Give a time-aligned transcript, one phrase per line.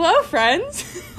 [0.00, 0.84] Hello, friends.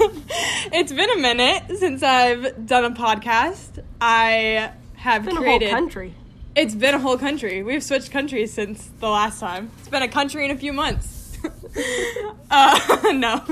[0.72, 3.84] it's been a minute since I've done a podcast.
[4.00, 6.14] I have Been a whole country.
[6.54, 7.62] It's been a whole country.
[7.62, 9.70] We've switched countries since the last time.
[9.80, 11.38] It's been a country in a few months.
[12.50, 13.44] uh, no,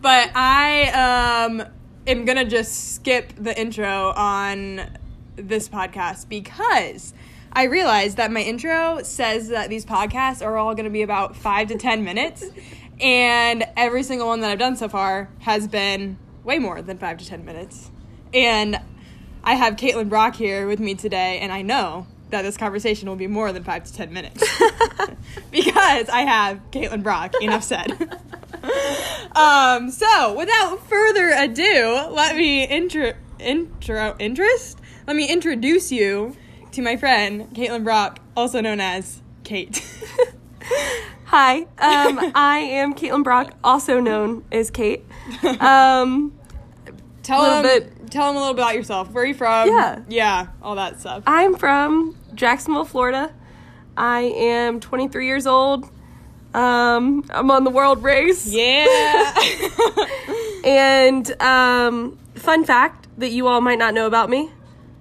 [0.00, 1.62] but I um
[2.06, 4.96] am gonna just skip the intro on
[5.36, 7.12] this podcast because
[7.52, 11.68] I realized that my intro says that these podcasts are all gonna be about five
[11.68, 12.46] to ten minutes,
[13.00, 17.18] and every single one that I've done so far has been way more than five
[17.18, 17.90] to ten minutes,
[18.32, 18.78] and
[19.42, 23.16] I have Caitlin Brock here with me today, and I know that this conversation will
[23.16, 24.40] be more than five to ten minutes
[25.50, 27.34] because I have Caitlin Brock.
[27.40, 27.90] Enough said.
[29.34, 34.78] um, so, without further ado, let me intro intro interest.
[35.06, 36.36] Let me introduce you
[36.72, 39.84] to my friend Caitlin Brock, also known as Kate.
[41.30, 45.04] Hi, um, I am Caitlin Brock, also known as Kate.
[45.60, 46.36] Um,
[47.22, 49.10] tell them, bit- tell them a little bit about yourself.
[49.12, 49.68] Where are you from?
[49.68, 50.00] Yeah.
[50.08, 51.22] yeah, all that stuff.
[51.26, 53.32] I'm from Jacksonville, Florida.
[53.96, 55.84] I am 23 years old.
[56.52, 58.46] Um, I'm on the world race.
[58.46, 59.34] Yeah.
[60.64, 64.50] And um, fun fact that you all might not know about me: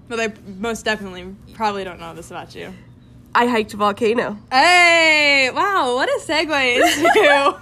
[0.08, 2.74] but they most definitely probably don't know this about you.
[3.34, 4.38] I hiked a volcano.
[4.52, 7.60] Hey, wow, what a segue into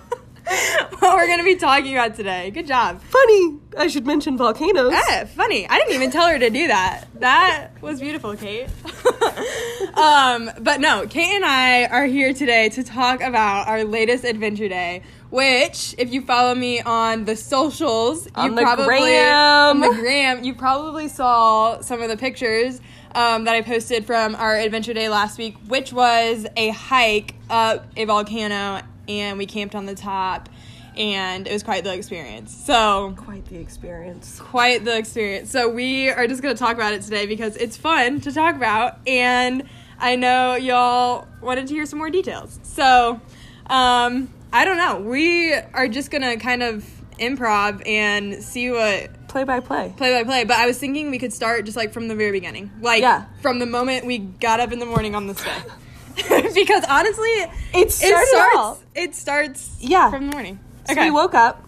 [0.99, 2.51] what we're going to be talking about today.
[2.51, 3.01] Good job.
[3.01, 4.93] Funny, I should mention volcanoes.
[4.93, 5.67] Eh, funny.
[5.67, 7.05] I didn't even tell her to do that.
[7.15, 8.67] That was beautiful, Kate.
[9.95, 14.69] um, but no, Kate and I are here today to talk about our latest adventure
[14.69, 15.03] day.
[15.29, 19.35] Which, if you follow me on the socials, On you the probably gram.
[19.35, 22.79] on the gram, you probably saw some of the pictures
[23.17, 27.87] um, that I posted from our adventure day last week, which was a hike up
[27.97, 30.49] a volcano, and we camped on the top,
[30.95, 32.55] and it was quite the experience.
[32.55, 34.39] So Quite the experience.
[34.39, 35.49] quite the experience.
[35.49, 38.55] So we are just going to talk about it today because it's fun to talk
[38.55, 39.63] about and
[39.99, 42.59] I know y'all wanted to hear some more details.
[42.63, 43.19] So
[43.67, 44.99] um I don't know.
[44.99, 46.83] We are just going to kind of
[47.19, 49.93] improv and see what Play by play.
[49.95, 52.31] play by play, but I was thinking we could start just like from the very
[52.31, 52.71] beginning.
[52.81, 53.25] Like Yeah.
[53.43, 56.49] from the moment we got up in the morning on this day.
[56.55, 60.09] because honestly, It it starts it starts Yeah.
[60.09, 60.59] from the morning.
[60.87, 61.63] So we woke up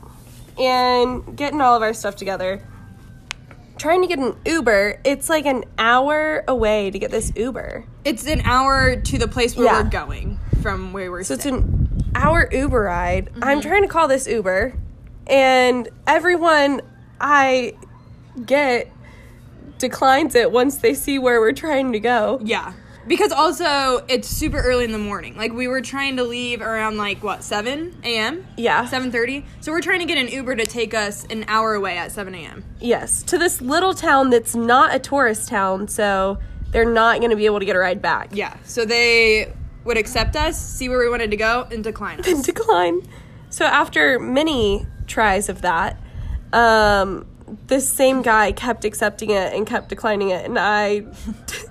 [0.59, 2.63] and getting all of our stuff together.
[3.78, 5.02] Trying to get an Uber.
[5.03, 7.85] It's like an hour away to get this Uber.
[8.03, 9.84] It's an hour to the place where Yeah.
[9.84, 13.29] we're going from where we're So it's an hour Uber ride.
[13.44, 13.69] I'm mm-hmm.
[13.69, 14.74] trying to call this Uber,
[15.28, 16.81] and everyone
[17.19, 17.74] I
[18.46, 18.91] get
[19.78, 22.40] declines it once they see where we're trying to go.
[22.44, 22.74] Yeah.
[23.07, 25.35] Because also it's super early in the morning.
[25.35, 28.46] Like we were trying to leave around like what, seven AM?
[28.56, 28.85] Yeah.
[28.85, 29.46] Seven thirty?
[29.62, 32.35] So we're trying to get an Uber to take us an hour away at seven
[32.35, 32.63] AM.
[32.79, 36.38] Yes, to this little town that's not a tourist town, so
[36.72, 38.29] they're not going to be able to get a ride back.
[38.35, 38.56] Yeah.
[38.63, 39.53] So they
[39.85, 42.28] would accept us, see where we wanted to go, and decline us.
[42.28, 43.02] and decline.
[43.50, 46.00] So after many tries of that,
[46.54, 47.26] um,
[47.68, 51.06] this same guy kept accepting it and kept declining it, and I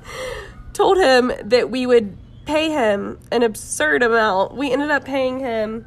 [0.73, 2.17] told him that we would
[2.47, 4.55] pay him an absurd amount.
[4.55, 5.87] We ended up paying him.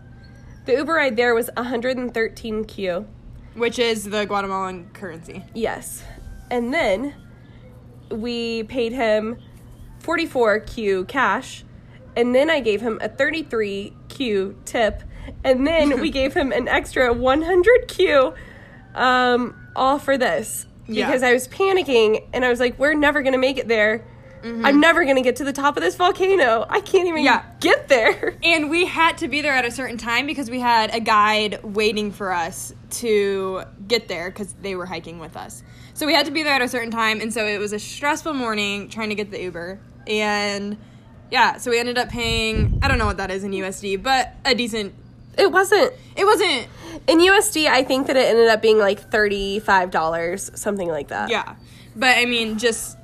[0.66, 3.08] The Uber ride there was 113 Q.
[3.56, 5.44] Which is the Guatemalan currency.
[5.54, 6.04] Yes,
[6.50, 7.16] and then
[8.10, 9.38] we paid him
[10.00, 11.64] 44 Q cash,
[12.16, 15.04] and then I gave him a 33 Q tip,
[15.44, 18.34] and then we gave him an extra 100 Q,
[18.96, 21.06] um, all for this Yeah.
[21.08, 24.04] because I was panicking and I was like, "We're never gonna make it there.
[24.44, 26.66] I'm never gonna get to the top of this volcano.
[26.68, 27.44] I can't even Yeah.
[27.60, 30.94] get there." And we had to be there at a certain time because we had
[30.96, 35.62] a guide waiting for us to get there because they were hiking with us.
[35.94, 37.80] So we had to be there at a certain time, and so it was a
[37.80, 39.80] stressful morning trying to get the Uber.
[40.08, 40.78] And
[41.30, 44.34] yeah, so we ended up paying I don't know what that is in USD, but
[44.44, 44.94] a decent.
[45.38, 46.68] It wasn't It wasn't
[47.08, 47.68] in USD.
[47.68, 51.30] I think that it ended up being like thirty-five dollars, something like that.
[51.30, 51.56] yeah,
[51.96, 52.98] but I mean just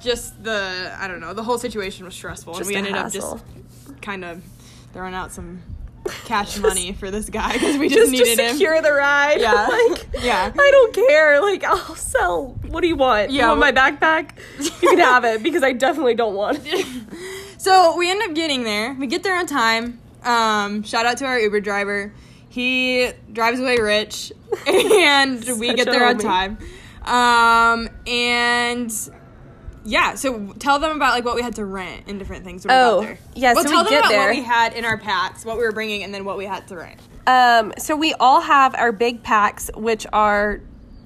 [0.00, 3.34] just the I don't know the whole situation was stressful, Just and we ended hassle.
[3.34, 3.40] up
[3.86, 4.42] just kind of
[4.92, 5.62] throwing out some
[6.24, 8.52] cash money for this guy because we just, just needed to him.
[8.52, 9.40] secure the ride.
[9.40, 9.66] Yeah.
[9.88, 10.52] like, Yeah.
[10.56, 11.40] I don't care.
[11.42, 12.56] Like, I'll sell.
[12.68, 13.30] What do you want?
[13.32, 14.30] Yeah, You want my backpack?
[14.60, 16.86] You can have it because I definitely don't want it.
[17.58, 18.94] So we end up getting there.
[18.94, 19.98] We get there on time.
[20.26, 22.12] Um, shout out to our Uber driver.
[22.48, 24.32] He drives away rich,
[24.66, 26.58] and we get there on time.
[27.04, 28.92] Um, and
[29.84, 32.74] yeah, so tell them about like what we had to rent and different things when
[32.76, 33.18] we Oh, got there.
[33.34, 34.26] yeah, Well, so tell we them get about there.
[34.28, 36.66] what we had in our packs, what we were bringing, and then what we had
[36.68, 36.98] to rent.
[37.28, 40.60] Um, so we all have our big packs, which are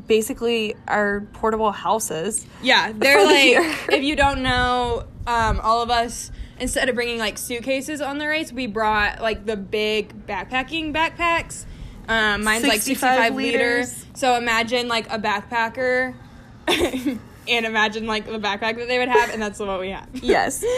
[0.07, 2.47] basically our portable houses.
[2.63, 6.95] Yeah, they're For the like if you don't know, um, all of us instead of
[6.95, 11.65] bringing like suitcases on the race, we brought like the big backpacking backpacks.
[12.09, 14.07] Um, mine's like 65 65 liters.
[14.15, 16.15] So imagine like a backpacker,
[16.69, 20.09] and imagine like the backpack that they would have, and that's what we had.
[20.23, 20.65] Yes.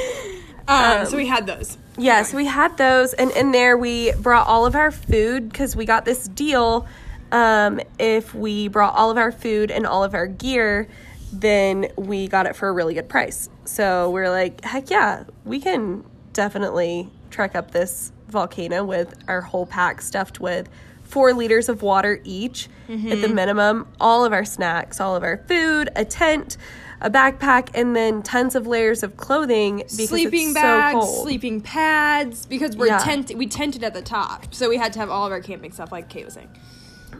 [0.68, 1.76] Um, Um, so we had those.
[1.98, 5.84] Yes, we had those, and in there we brought all of our food because we
[5.84, 6.86] got this deal.
[7.32, 10.86] Um, if we brought all of our food and all of our gear,
[11.32, 13.48] then we got it for a really good price.
[13.64, 19.66] So we're like, heck yeah, we can definitely trek up this volcano with our whole
[19.66, 20.68] pack stuffed with
[21.02, 23.34] four liters of water each at the mm-hmm.
[23.34, 26.56] minimum, all of our snacks, all of our food, a tent.
[27.04, 31.22] A backpack and then tons of layers of clothing because sleeping it's bags, so cold.
[31.24, 32.98] sleeping pads, because we're Yeah.
[32.98, 35.72] tent we tented at the top, so we had to have all of our camping
[35.72, 36.48] stuff, like Kate was saying.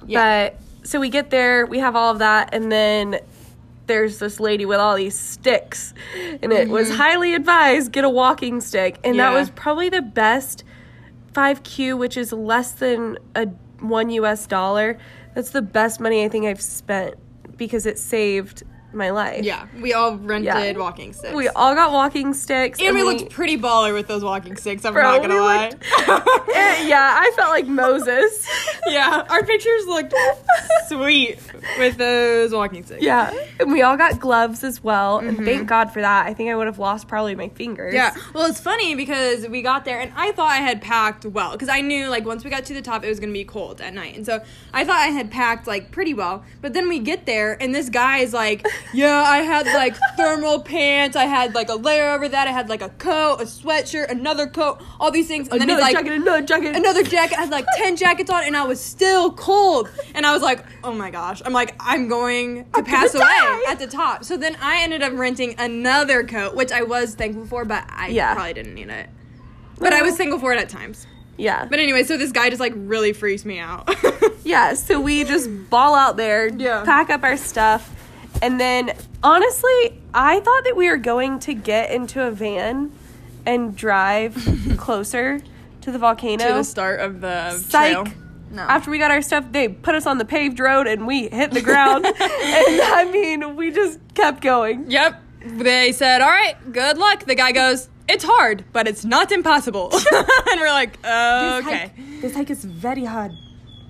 [0.06, 0.52] Yeah.
[0.52, 3.18] But so we get there, we have all of that, and then
[3.86, 5.94] there's this lady with all these sticks,
[6.42, 9.34] and it was highly advised get a walking stick, and that Mm-hmm.
[9.34, 10.64] Was probably the best
[11.32, 13.46] 5Q, which is less than a
[13.80, 14.98] one US dollar.
[15.34, 17.14] That's the best money I think I've spent
[17.56, 18.62] because it saved
[18.94, 19.44] my life.
[19.44, 20.72] Yeah, we all rented Yeah.
[20.78, 21.34] walking sticks.
[21.34, 24.84] We all got walking sticks, and we looked pretty baller with those walking sticks.
[24.84, 25.70] I'm Bro, not gonna we lie.
[26.54, 28.46] Eh, yeah, I felt like Moses.
[28.86, 30.14] yeah, our pictures looked
[30.88, 31.38] sweet
[31.78, 33.02] with those walking sticks.
[33.02, 36.26] Yeah, and we all got gloves as well, and thank God for that.
[36.26, 37.94] I think I would have lost probably my fingers.
[37.94, 38.14] Yeah.
[38.34, 41.68] Well, it's funny because we got there and I thought I had packed well because
[41.68, 43.94] I knew like once we got to the top it was gonna be cold at
[43.94, 44.40] night, and so
[44.72, 46.44] I thought I had packed like pretty well.
[46.60, 50.60] But then we get there and this guy is like, "Yeah, I had like thermal
[50.60, 51.16] pants.
[51.16, 52.48] I had like a layer over that.
[52.48, 55.82] I had like a coat, a sweatshirt, another coat, all these things." And then another
[55.82, 57.38] like, jacket, another jacket, another jacket.
[57.38, 59.88] I had like 10 jackets on and I was still cold.
[60.14, 61.42] And I was like, oh my gosh.
[61.44, 63.62] I'm like, I'm going to I'm pass away die.
[63.68, 64.24] at the top.
[64.24, 68.08] So then I ended up renting another coat, which I was thankful for, but I
[68.08, 68.34] Yeah.
[68.34, 69.08] probably didn't need it.
[69.78, 71.06] But I was thankful for it at times.
[71.38, 73.88] Yeah, But anyway, so this guy just like really freaks me out.
[74.44, 74.74] yeah.
[74.74, 76.84] So we just ball out there, Yeah.
[76.84, 77.90] pack up our stuff,
[78.42, 82.92] and then honestly, I thought that we were going to get into a van
[83.46, 84.36] and drive
[84.76, 85.40] closer
[85.80, 86.48] to the volcano.
[86.48, 87.92] to the start of the Psych.
[87.92, 88.06] trail.
[88.50, 88.62] No.
[88.62, 91.52] After we got our stuff, they put us on the paved road and we hit
[91.52, 92.04] the ground.
[92.06, 94.90] and I mean, we just kept going.
[94.90, 95.22] Yep.
[95.44, 97.24] They said, all right, good luck.
[97.24, 99.90] The guy goes, it's hard, but it's not impossible.
[100.12, 101.92] and we're like, okay.
[102.20, 103.32] this hike is very hard,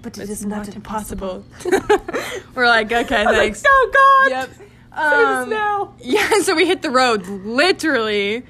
[0.03, 1.45] but it is not, impossible.
[2.55, 3.63] We're like, okay, thanks.
[3.67, 4.31] oh God!
[4.31, 4.51] Yep.
[4.99, 5.95] Um, now.
[6.01, 8.43] Yeah, so we hit the road literally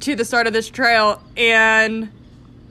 [0.00, 2.10] to the start of this trail, and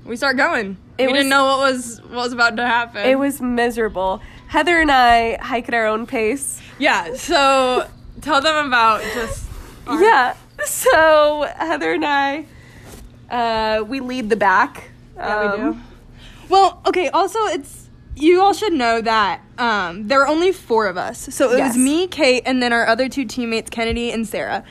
[0.06, 0.78] we start going.
[0.98, 3.06] It we was- didn't know what was what was about to happen.
[3.06, 4.22] It was miserable.
[4.48, 6.62] Heather and I hike at our own pace.
[6.80, 7.16] yeah.
[7.16, 7.88] So
[8.22, 9.46] tell them about just
[9.88, 10.36] our- Yeah.
[10.64, 12.46] So Heather and I,
[13.30, 14.90] uh, we lead the back.
[15.18, 15.80] Yeah, we Um, do.
[16.50, 17.10] Well, okay.
[17.10, 17.87] Also, it's
[18.18, 21.34] you all should know that um, there were only four of us.
[21.34, 21.70] So it Yes.
[21.76, 24.64] was me, Kate, and then our other two teammates, Kennedy and Sarah.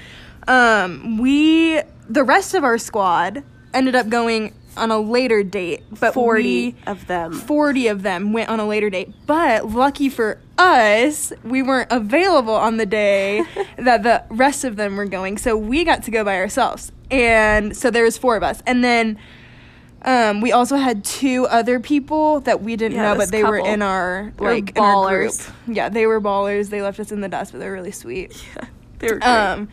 [0.48, 3.43] Um, we, the rest of our squad,
[3.75, 7.32] ended up going on a later date, but Forty we- of them.
[7.32, 9.10] 40 of them went on a later date.
[9.26, 13.42] But lucky for us, we weren't available on the day
[13.78, 15.38] that the rest of them were going.
[15.38, 16.92] So we got to go by ourselves.
[17.11, 18.62] And so there was four of us.
[18.66, 19.18] And then
[20.06, 23.58] um, we also had two other people that we didn't Yeah, know, but they were
[23.58, 25.34] in our like in our group.
[25.66, 26.70] Yeah, they were ballers.
[26.70, 28.32] They left us in the dust, but they're really sweet.
[28.56, 28.68] Yeah,
[29.00, 29.28] They were great.
[29.28, 29.68] Um,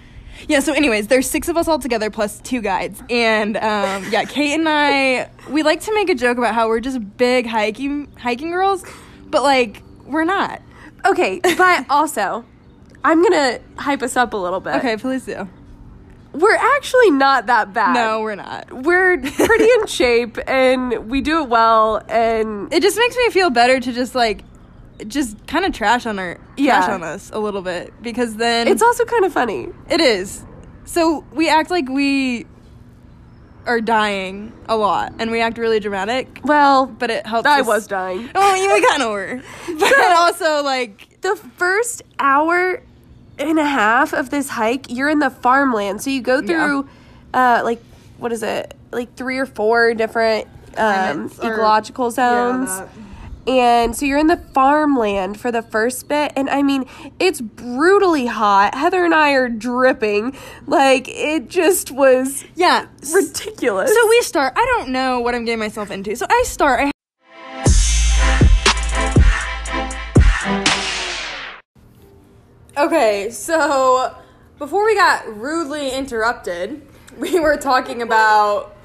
[0.47, 0.59] yeah.
[0.59, 4.55] So, anyways, there's six of us all together plus two guides, and um, yeah, Kate
[4.55, 8.49] and I we like to make a joke about how we're just big hiking hiking
[8.51, 8.83] girls,
[9.29, 10.61] but like we're not.
[11.05, 12.43] okay, but also,
[13.03, 14.75] I'm gonna hype us up a little bit.
[14.77, 15.47] Okay, please do.
[16.33, 17.93] We're actually not that bad.
[17.93, 18.71] No, we're not.
[18.73, 23.49] We're pretty in shape and we do it well and It just makes me feel
[23.51, 24.43] better to just like
[25.07, 28.81] just kind of trash on our trash on us a little bit because then it's
[28.81, 29.69] also kind of funny.
[29.89, 30.43] It is.
[30.85, 32.45] So we act like we
[33.65, 37.47] are dying a lot, and we act really dramatic, Well, but it helps.
[37.47, 38.29] I us- was dying.
[38.35, 39.41] Oh, you we kind of were,
[39.79, 42.83] but also like The first hour
[43.37, 46.01] and a half of this hike, you're in the farmland.
[46.01, 46.87] So you go through
[47.33, 47.81] uh like
[48.17, 48.75] what is it?
[48.91, 50.47] Like three or four different
[50.77, 52.69] um or- ecological zones.
[52.69, 52.89] that.
[53.45, 56.31] And so you're in the farmland for the first bit.
[56.37, 56.85] And I mean,
[57.19, 58.73] it's brutally hot.
[58.73, 60.37] Heather and I are dripping.
[60.65, 62.87] Like, it just was yeah.
[63.13, 63.93] ridiculous.
[63.93, 64.53] So we start.
[64.55, 66.15] I don't know what I'm getting myself into.
[66.15, 66.87] So I start.
[66.87, 66.92] I
[72.75, 74.15] Okay, so
[74.57, 76.81] before we got rudely interrupted,
[77.17, 78.75] we were talking about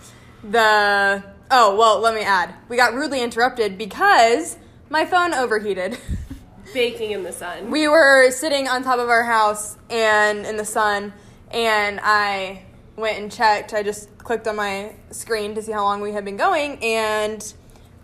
[0.45, 1.25] the.
[1.51, 2.55] Oh, well, let me add.
[2.69, 4.59] We got rudely interrupted because
[4.91, 5.97] my phone overheated.
[6.75, 7.71] Baking in the sun.
[7.71, 11.15] we were sitting on top of our house and in the sun,
[11.51, 12.65] and I
[12.97, 13.73] went and checked.
[13.73, 17.55] I just clicked on my screen to see how long we had been going, and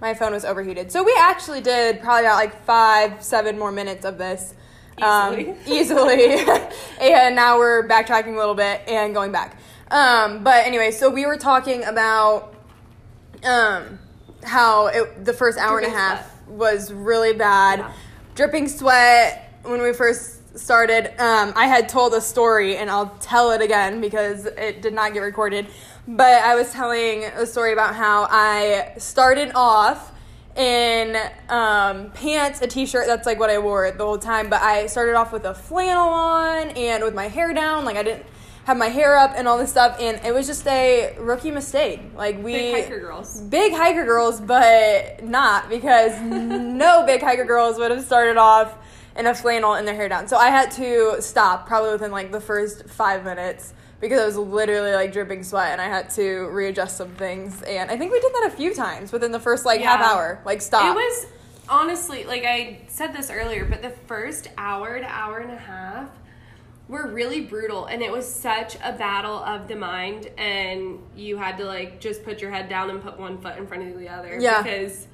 [0.00, 0.90] my phone was overheated.
[0.90, 4.54] So we actually did probably about like five, seven more minutes of this.
[5.00, 6.34] Um, easily.
[7.00, 9.56] and now we're backtracking a little bit and going back.
[9.90, 12.54] Um, but anyway, so we were talking about
[13.44, 13.98] um,
[14.42, 17.80] how it, the first hour and a Dripping half was really bad.
[17.80, 17.92] Yeah.
[18.34, 21.08] Dripping sweat when we first started.
[21.20, 25.12] Um, I had told a story, and I'll tell it again because it did not
[25.12, 25.66] get recorded.
[26.06, 30.12] But I was telling a story about how I started off
[30.56, 31.16] in
[31.48, 33.06] um, pants, a t-shirt.
[33.06, 34.48] That's like what I wore the whole time.
[34.48, 37.84] But I started off with a flannel on and with my hair down.
[37.84, 38.26] Like I didn't
[38.64, 42.00] have my hair up and all this stuff, and it was just a rookie mistake.
[42.16, 43.40] Like we Big hiker girls.
[43.42, 48.74] big hiker girls, but not because no big hiker girls would have started off
[49.16, 50.28] in a flannel and their hair down.
[50.28, 54.36] So I had to stop probably within like the first five minutes because I was
[54.36, 57.62] literally like dripping sweat and I had to readjust some things.
[57.62, 60.42] And I think we did that a few times within the first like half hour.
[60.44, 60.94] Like stop.
[60.94, 61.26] It was
[61.70, 66.10] honestly like I said this earlier, but the first hour to hour and a half
[66.86, 71.56] were really brutal, and it was such a battle of the mind, and you had
[71.56, 74.06] to like just put your head down and put one foot in front of the
[74.06, 74.38] other.
[74.38, 74.62] Yeah.
[74.62, 75.06] because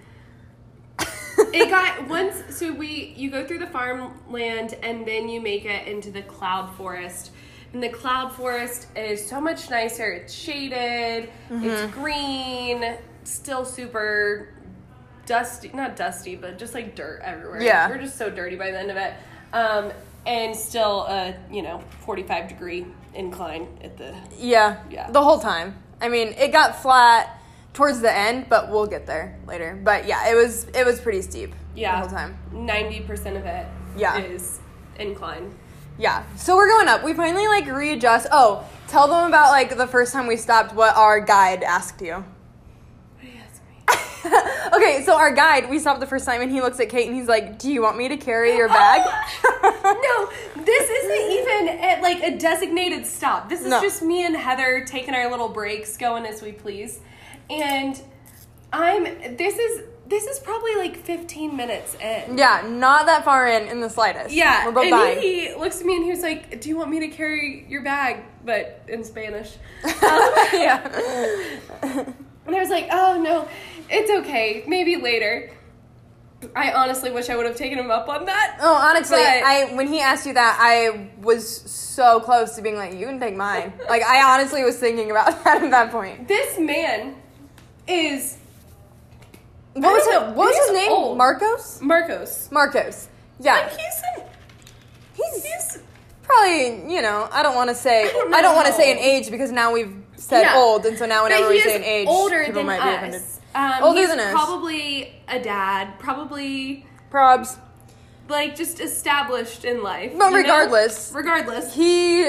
[1.54, 5.86] it got once so we you go through the farmland and then you make it
[5.86, 7.30] into the cloud forest
[7.72, 11.64] and the cloud forest is so much nicer it's shaded Mm-hmm.
[11.64, 14.48] it's green still super
[15.26, 17.88] dusty not dusty but just like dirt everywhere Yeah.
[17.88, 19.14] we're just so dirty by the end of it
[19.52, 19.92] um,
[20.26, 25.10] and still a you know 45 degree incline at the yeah, Yeah.
[25.10, 25.76] the whole time.
[26.00, 27.42] I mean, it got flat
[27.74, 29.78] towards the end, but we'll get there later.
[29.82, 32.38] But yeah, it was it was pretty steep yeah the whole time.
[32.52, 34.18] 90% of it Yeah.
[34.18, 34.60] is
[35.00, 35.52] incline
[36.00, 36.24] Yeah.
[36.36, 37.04] So we're going up.
[37.04, 38.26] We finally like readjust.
[38.32, 42.14] Oh, tell them about like the first time we stopped what our guide asked you.
[42.14, 42.24] What
[43.20, 44.36] do you me?
[44.76, 47.14] okay, so our guide, we stopped the first time and he looks at Kate and
[47.14, 49.02] he's like, "Do you want me to carry your bag?"
[49.84, 51.30] no, this isn't
[51.68, 53.50] even at like a designated stop.
[53.50, 53.82] This is No.
[53.82, 57.00] just me and Heather taking our little breaks, going as we please.
[57.50, 58.00] And
[58.72, 59.04] I'm
[59.36, 62.36] this is this is probably like 15 minutes in.
[62.36, 64.34] yeah, not that far in in the slightest.
[64.34, 65.20] Yeah, We're both and dying.
[65.22, 67.82] he looks at me and he was like, "Do you want me to carry your
[67.82, 69.56] bag?" But in Spanish.
[69.84, 72.04] Um, yeah.
[72.46, 73.48] And I was like, "Oh no,
[73.88, 74.64] it's okay.
[74.66, 75.52] Maybe later."
[76.56, 78.56] I honestly wish I would have taken him up on that.
[78.62, 82.76] Oh, honestly, But- I when he asked you that, I was so close to being
[82.76, 86.26] like, "You can take mine." Like, I honestly was thinking about that at that point.
[86.28, 87.14] This man
[87.86, 88.38] is
[89.74, 90.36] What was it?
[90.36, 90.90] What was his name?
[90.92, 91.18] old.
[91.18, 91.80] Marcos.
[91.80, 92.50] Marcos.
[92.50, 93.08] Marcos.
[93.38, 93.54] Yeah.
[93.54, 94.24] Like he's an,
[95.14, 95.78] he's he's
[96.22, 98.98] probably you know I don't want to say I don't don't want to say an
[98.98, 102.40] age because now we've said old and so now whenever we say an age older
[102.44, 103.20] people than might be offended.
[103.22, 103.40] us.
[103.54, 104.32] Um, Older he's than us.
[104.32, 105.98] Probably a dad.
[105.98, 107.58] Probably Probs.
[108.28, 110.12] like just established in life.
[110.16, 110.36] But you know?
[110.36, 112.22] regardless, regardless, he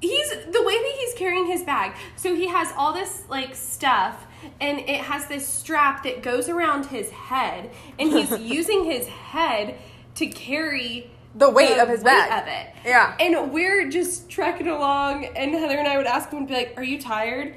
[0.00, 1.94] he's the way that he's carrying his bag.
[2.16, 4.26] So he has all this like stuff,
[4.60, 9.78] and it has this strap that goes around his head, and he's using his head
[10.16, 12.42] to carry the weight the of his weight bag.
[12.42, 12.88] of it.
[12.88, 13.16] Yeah.
[13.18, 16.74] And we're just trekking along, and Heather and I would ask him and be like,
[16.76, 17.54] "Are you tired?"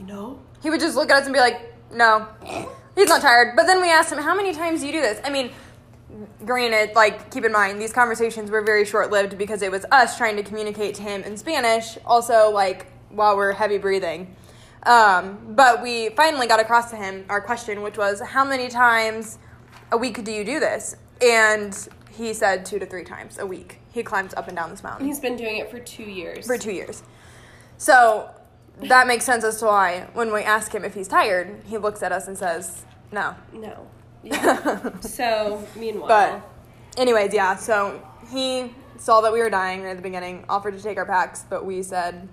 [0.00, 0.40] No.
[0.62, 2.26] He would just look at us and be like, "No,
[2.94, 5.20] he's not tired." But then we asked him, "How many times do you do this?"
[5.24, 5.50] I mean,
[6.44, 10.16] granted, like keep in mind these conversations were very short lived because it was us
[10.16, 11.98] trying to communicate to him in Spanish.
[12.04, 14.34] Also, like while we're heavy breathing.
[14.86, 19.38] Um, but we finally got across to him our question, which was, "How many times
[19.92, 21.76] a week do you do this?" And
[22.10, 23.80] he said two to three times a week.
[23.92, 26.46] He climbs up and down this mountain He's been doing it for two years.
[26.46, 27.02] for two years.
[27.78, 28.28] So
[28.82, 32.02] that makes sense as to why when we ask him if he's tired, he looks
[32.02, 33.86] at us and says, "No." No.
[34.24, 35.00] Yeah.
[35.00, 36.08] so, meanwhile.
[36.08, 36.50] But,
[37.00, 37.56] anyways, yeah.
[37.56, 38.00] So
[38.32, 41.66] he saw that we were dying at the beginning, offered to take our packs, but
[41.66, 42.26] we said,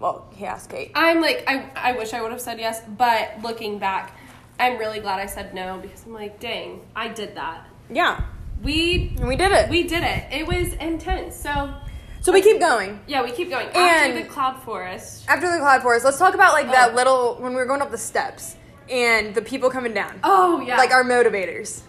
[0.00, 3.30] "Well, he asked Kate." I'm like, I, I wish I would have said yes, but
[3.42, 4.16] looking back,
[4.60, 7.66] I'm really glad I said no because I'm like, dang, I did that.
[7.90, 8.22] Yeah,
[8.62, 9.70] We we did it.
[9.70, 10.24] we did it.
[10.32, 11.36] It was intense.
[11.36, 11.72] So
[12.20, 13.00] so we keep going.
[13.06, 13.68] yeah, we keep going.
[13.68, 15.24] And- After the cloud forest.
[15.28, 16.94] After the cloud forest, let's talk about like that Oh.
[16.94, 18.56] little when we were going up the steps
[18.90, 20.76] and the people coming down, Oh yeah.
[20.76, 21.82] like our motivators.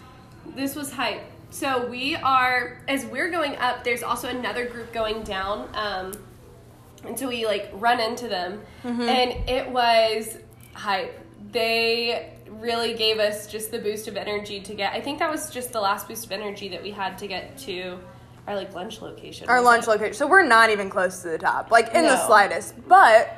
[0.54, 1.22] this was hype.
[1.50, 3.82] So we are as we're going up.
[3.82, 5.68] There's also another group going down.
[5.74, 6.12] Um,
[7.06, 9.02] and so we like run into them, Mm-hmm.
[9.02, 10.36] and it was
[10.74, 11.18] hype.
[11.52, 14.92] They really gave us just the boost of energy to get.
[14.92, 17.56] I think that was just the last boost of energy that we had to get
[17.58, 17.98] to
[18.46, 19.48] our like lunch location.
[19.48, 19.90] Our lunch it?
[19.90, 20.14] location.
[20.14, 22.74] So we're not even close to the top, like in the slightest.
[22.88, 23.36] But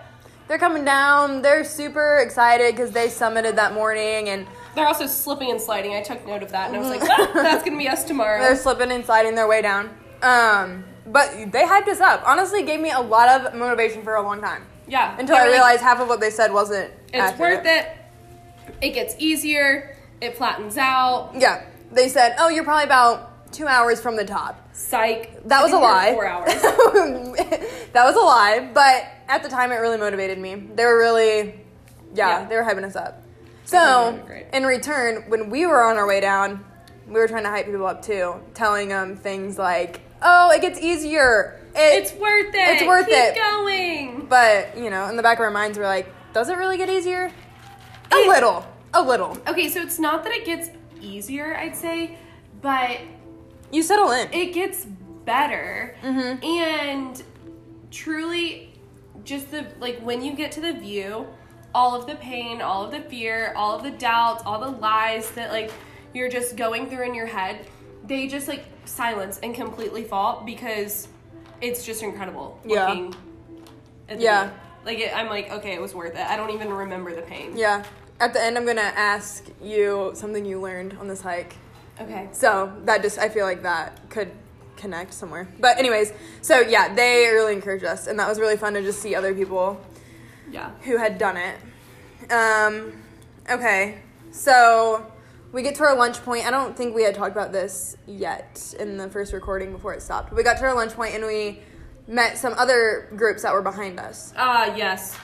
[0.49, 1.41] they're coming down.
[1.43, 5.95] They're super excited because they summited that morning and They're also slipping and sliding.
[5.95, 8.41] I took note of that, and I was like, "Ah, "That's gonna be us tomorrow."
[8.41, 9.91] they're slipping and sliding their way down.
[10.23, 12.23] Um, but they hyped us up.
[12.27, 15.17] Honestly, gave me a lot of motivation for a long time yeah.
[15.19, 16.93] until I realized half of what they said wasn't.
[17.09, 17.59] it's accurate.
[17.59, 17.89] worth it.
[18.81, 19.97] It gets easier.
[20.21, 21.33] It flattens out.
[21.37, 25.47] Yeah, they said, "Oh, you're probably about two hours from the top." Psych.
[25.49, 26.13] That I was a think we were lie.
[26.13, 26.63] Four hours.
[27.93, 30.55] that was a lie, but at the time it really motivated me.
[30.55, 31.61] They were really,
[32.15, 32.45] yeah, Yeah.
[32.47, 33.23] they were hyping us up.
[33.65, 34.21] So,
[34.53, 36.65] in return, when we were on our way down,
[37.07, 40.81] we were trying to hype people up too, telling them things like, "Oh, it gets
[40.81, 42.55] easier." It, It's worth it.
[42.55, 43.35] It's worth Keep it.
[43.37, 44.27] going.
[44.29, 46.89] but you know, in the back of our minds, we're like, "Does it really get
[46.91, 47.31] easier?"
[48.13, 49.39] A It- little, a little.
[49.49, 50.69] Okay, so it's not that it gets
[51.01, 52.19] easier, I'd say,
[52.61, 52.99] but
[53.71, 54.29] You settle in.
[54.33, 54.85] it gets
[55.25, 55.97] better.
[56.03, 56.45] Mm-hmm.
[56.45, 57.23] And
[57.91, 58.73] truly,
[59.25, 61.27] just the like when you get to the view,
[61.75, 65.31] all of the pain, all of the fear, all of the doubts, all the lies
[65.33, 65.71] that like
[66.13, 67.67] you're just going through in your head,
[68.05, 71.09] they just like silence and completely fall because
[71.61, 73.11] it's just incredible Yeah.
[74.09, 74.51] at Yeah.
[74.85, 76.27] Like it, I'm like, okay, it was worth it.
[76.27, 77.57] I don't even remember the pain.
[77.57, 77.85] yeah.
[78.21, 81.55] At the end, I'm gonna ask you something you learned on this hike.
[82.01, 82.29] Okay.
[82.33, 84.31] So that just I feel like that could
[84.77, 85.49] connect somewhere.
[85.61, 89.01] But anyways, so yeah, they really encouraged us, and that was really fun to just
[89.01, 89.81] see other people
[90.51, 90.71] Yeah.
[90.83, 91.57] who had done it.
[92.33, 92.93] Um,
[93.51, 93.99] okay,
[94.31, 95.05] so
[95.53, 96.47] we get to our lunch point.
[96.47, 100.03] I don't think we had talked about this yet in the first recording before it
[100.03, 100.33] stopped.
[100.33, 101.61] We got to our lunch point and we
[102.07, 104.33] met some other groups that were behind us.
[104.37, 105.17] Ah, yes.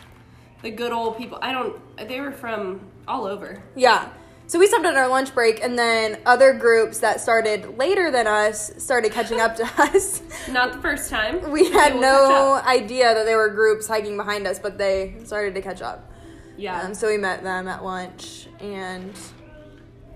[0.62, 1.38] The good old people.
[1.40, 1.80] I don't.
[2.08, 3.62] They were from all over.
[3.74, 4.08] Yeah.
[4.48, 8.26] So we stopped at our lunch break, and then other groups that started later than
[8.26, 10.22] us started catching up to us.
[10.50, 11.50] Not the first time.
[11.50, 15.60] We had no idea that there were groups hiking behind us, but they started to
[15.62, 16.10] catch up.
[16.56, 16.80] Yeah.
[16.80, 19.12] Um, so we met them at lunch, and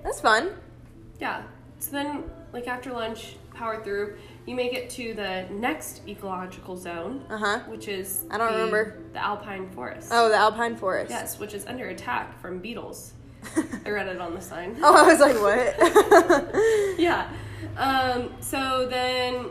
[0.03, 0.51] that's fun.
[1.21, 1.43] yeah.
[1.79, 4.17] So then, like after lunch, power through.
[4.47, 7.59] You make it to the next ecological zone, Uh huh.
[7.69, 8.99] which is I don't the, remember.
[9.13, 10.09] the alpine forest.
[10.11, 11.11] Oh, the alpine forest.
[11.11, 13.13] Yes, which is under attack from beetles.
[13.87, 14.77] I read it on the sign.
[14.83, 16.99] oh, I was like, what?
[16.99, 17.31] yeah.
[17.77, 19.47] Um, so then,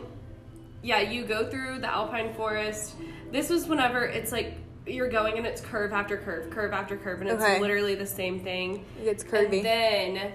[0.82, 2.94] yeah, you go through the alpine forest.
[3.30, 4.54] This was whenever it's like
[4.86, 7.60] you're going and it's curve after curve, curve after curve, and it's Okay.
[7.60, 8.84] literally the same thing.
[9.04, 9.64] it's curvy.
[9.64, 10.32] And then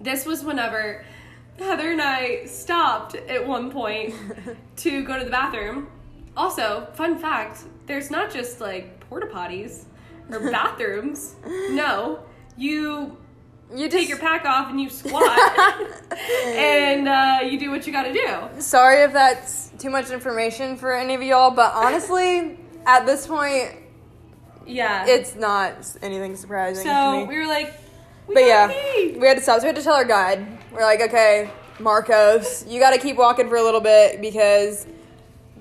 [0.00, 1.04] this was whenever
[1.58, 4.14] Heather and I stopped at one point
[4.76, 5.88] to go to the bathroom.
[6.36, 9.84] Also, fun fact there's not just like porta potties
[10.30, 11.34] or bathrooms.
[11.70, 12.20] No,
[12.56, 13.16] you
[13.74, 15.22] you take your pack off and you squat
[16.46, 18.60] and uh, you do what you gotta do.
[18.60, 22.57] Sorry if that's too much information for any of y'all, but honestly,
[22.88, 23.70] at this point,
[24.66, 25.04] Yeah.
[25.06, 27.74] it's not anything surprising to so we were like,
[28.26, 29.16] we But yeah, pee.
[29.18, 29.58] we had to stop.
[29.58, 30.46] So we had to tell our guide.
[30.72, 34.86] We're like, okay, Marcos, you got to keep walking for a little bit because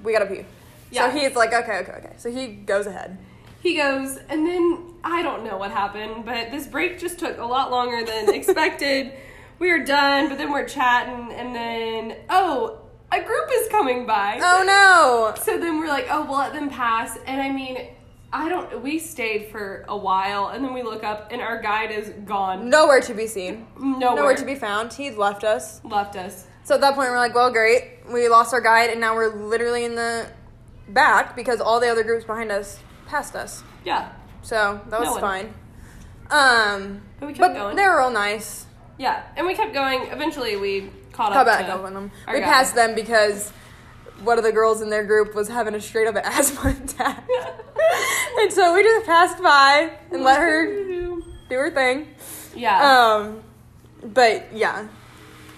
[0.03, 0.45] we got to pee.
[0.91, 1.11] Yeah.
[1.11, 2.13] So he's like, okay, okay, okay.
[2.17, 3.17] So he goes ahead.
[3.61, 7.43] He goes, and then I don't know what happened, but this break just took a
[7.45, 9.11] lot longer than expected.
[9.59, 12.79] we were done, but then we're chatting, and then, oh,
[13.11, 14.39] a group is coming by.
[14.41, 15.41] Oh no!
[15.41, 17.17] So then we're like, oh, we'll let them pass.
[17.25, 17.87] And I mean,
[18.33, 21.91] I don't, we stayed for a while, and then we look up, and our guide
[21.91, 22.69] is gone.
[22.69, 23.65] nowhere to be seen.
[23.79, 24.15] Nowhere.
[24.17, 24.91] Nowhere to be found.
[24.93, 25.81] He'd left us.
[25.85, 26.45] Left us.
[26.63, 27.99] So at that point, we're like, well, great.
[28.11, 30.27] We lost our guide, and now we're literally in the
[30.89, 33.63] back because all the other groups behind us passed us.
[33.85, 34.11] Yeah.
[34.41, 35.53] So that was No fine.
[36.29, 37.75] Um, But we kept but going.
[37.77, 38.65] they were all nice.
[38.97, 39.23] Yeah.
[39.37, 40.07] And we kept going.
[40.07, 41.59] Eventually, we caught Caught up.
[41.59, 42.11] back up on them.
[42.31, 43.51] We passed them because
[44.23, 47.27] one of the girls in their group was having a straight up asthma attack.
[48.39, 52.07] and so we just passed by and let her do her thing.
[52.55, 52.81] Yeah.
[53.15, 53.43] Um,
[54.13, 54.87] but yeah.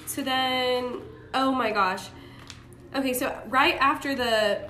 [0.06, 1.02] So then,
[1.34, 2.08] oh my gosh.
[2.96, 4.70] Okay, so right after the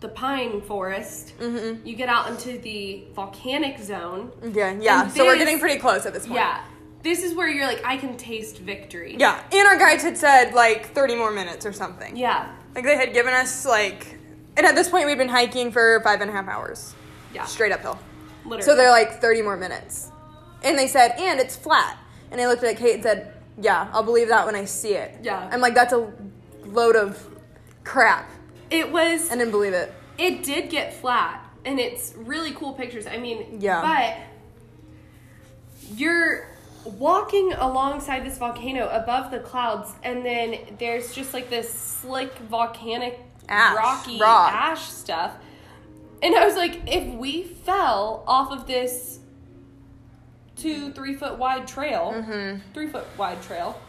[0.00, 4.30] the pine forest, hmm you get out into the volcanic zone.
[4.52, 5.08] Yeah, yeah.
[5.08, 6.36] So we're getting pretty close at this point.
[6.36, 6.62] Yeah.
[7.02, 9.16] This is where you're like, I can taste victory.
[9.18, 9.40] Yeah.
[9.52, 12.16] And our guides had said like 30 more minutes or something.
[12.16, 12.52] Yeah.
[12.74, 14.18] Like they had given us like,
[14.56, 16.94] and at this point we'd been hiking for five and a half hours,
[17.32, 17.44] Yeah.
[17.44, 17.98] straight uphill.
[18.44, 18.62] Literally.
[18.62, 20.10] So they're like 30 more minutes.
[20.64, 21.98] And they said, and it's flat.
[22.30, 25.18] And I looked at Kate and said, Yeah, I'll believe that when I see it.
[25.22, 25.48] Yeah.
[25.52, 26.12] I'm like, that's a
[26.64, 27.24] load of
[27.84, 28.28] crap.
[28.70, 29.30] It was.
[29.30, 29.94] And didn't believe it.
[30.18, 33.06] It did get flat, and it's really cool pictures.
[33.06, 33.80] I mean, Yeah.
[33.82, 34.16] But
[35.96, 36.48] you're
[36.84, 43.20] walking alongside this volcano above the clouds, and then there's just like this slick volcanic
[43.48, 44.52] Ash, rocky rock.
[44.52, 45.32] ash stuff.
[46.22, 49.20] And I was like, if we fell off of this
[50.56, 52.72] two, three foot wide trail, Mm-hmm.
[52.74, 53.80] three foot wide trail,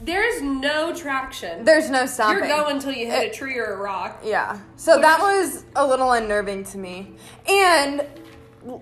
[0.00, 1.64] there's no traction.
[1.64, 2.38] There's no stopping.
[2.38, 4.20] You're going until you hit It- a tree or a rock.
[4.22, 4.58] Yeah.
[4.76, 7.14] So that was a little unnerving to me.
[7.48, 8.02] And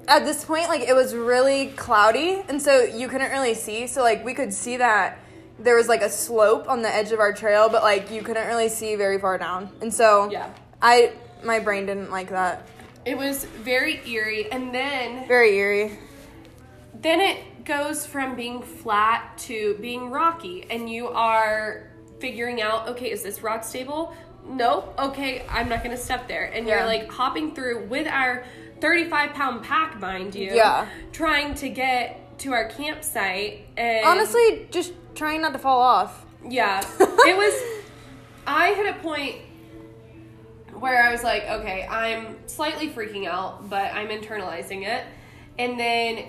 [0.08, 3.86] at this point, like, it was really cloudy, and so you couldn't really see.
[3.86, 5.18] So, like, we could see that
[5.58, 8.46] there was, like, a slope on the edge of our trail, but, like, you couldn't
[8.46, 9.70] really see very far down.
[9.80, 10.48] And so, Yeah.
[10.82, 11.12] I,
[11.44, 12.66] my brain didn't like that.
[13.04, 15.98] It was very eerie, and then Very eerie.
[16.94, 23.10] then it goes from being flat to being rocky, and you are figuring out, okay,
[23.10, 24.14] is this rock stable?
[24.46, 24.94] Nope.
[24.98, 26.78] Okay, I'm not gonna step there, and Yeah.
[26.78, 28.44] you're like hopping through with our
[28.84, 30.52] 35 pound pack, mind you.
[30.54, 30.86] Yeah.
[31.10, 36.26] Trying to get to our campsite, and Honestly, just trying not to fall off.
[36.46, 36.84] Yeah.
[37.00, 37.54] It was
[38.46, 39.36] I hit a point
[40.74, 45.02] where I was like, okay, I'm slightly freaking out, but I'm internalizing it.
[45.58, 46.26] And then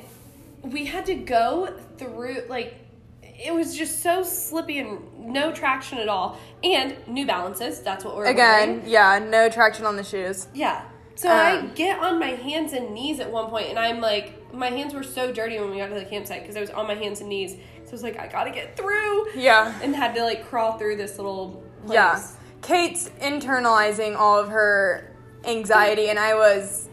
[0.61, 2.75] we had to go through like
[3.21, 6.39] it was just so slippy and no traction at all.
[6.63, 8.89] And New Balances, that's what we're Again, wearing.
[8.89, 10.47] yeah, no traction on the shoes.
[10.53, 10.85] Yeah.
[11.15, 14.54] So I Um, get on my hands and knees at one point, and I'm like,
[14.54, 16.88] my hands were so dirty when we got to the campsite because I was on
[16.88, 17.54] my hands and knees.
[17.84, 19.73] So I was like, I gotta get through Yeah.
[19.82, 21.93] and had to like crawl through this little place.
[21.95, 22.19] Yeah.
[22.62, 26.89] Kate's internalizing all of her anxiety, and I was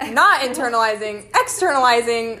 [0.10, 2.40] not internalizing, externalizing.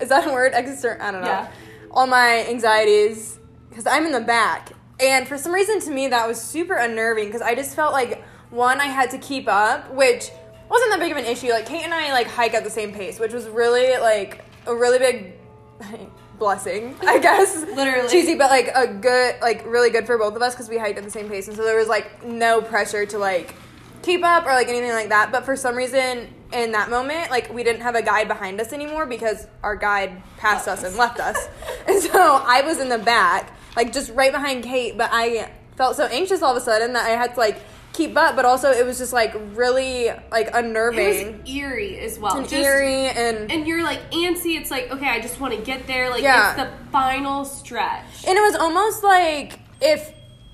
[0.00, 0.52] Is that a word?
[0.54, 1.00] Extern.
[1.00, 1.26] I don't know.
[1.28, 1.48] Yeah.
[1.90, 3.38] All my anxieties
[3.68, 7.26] because I'm in the back, and for some reason, to me, that was super unnerving
[7.26, 10.30] because I just felt like one, I had to keep up, which
[10.70, 11.50] wasn't that big of an issue.
[11.50, 14.74] Like Kate and I like hike at the same pace, which was really like a
[14.74, 15.34] really big
[16.38, 17.62] blessing, I guess.
[17.62, 18.08] Literally.
[18.08, 20.98] cheesy, but like a good, like really good for both of us because we hiked
[20.98, 23.54] at the same pace, and so there was like no pressure to like
[24.02, 25.32] keep up or like anything like that.
[25.32, 28.72] But for some reason, in that moment, like we didn't have a guide behind us
[28.72, 31.48] anymore because our guide passed us and left us,
[31.88, 34.96] and so I was in the back, like just right behind Kate.
[34.96, 37.60] But I felt so anxious all of a sudden that I had to like
[37.92, 42.18] keep up, but also it was just like really like It unnerving was eerie as
[42.18, 42.36] well.
[42.36, 44.58] and Just- eerie and And you're like antsy.
[44.58, 46.08] It's like, okay, I just want to get there.
[46.10, 46.50] Like, Yeah.
[46.52, 48.26] it's the final stretch.
[48.26, 50.12] And it was almost like if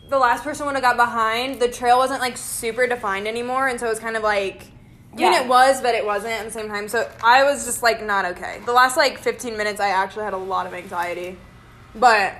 [0.08, 3.78] the last person would have got behind, the trail wasn't like super defined anymore, and
[3.78, 4.68] so it was kind of like.
[5.12, 5.42] I mean, Yeah.
[5.44, 6.88] it was, but it wasn't at the same time.
[6.88, 8.60] So I was just like not okay.
[8.66, 11.38] The last like 15 minutes, I actually had a lot of anxiety,
[11.94, 12.34] but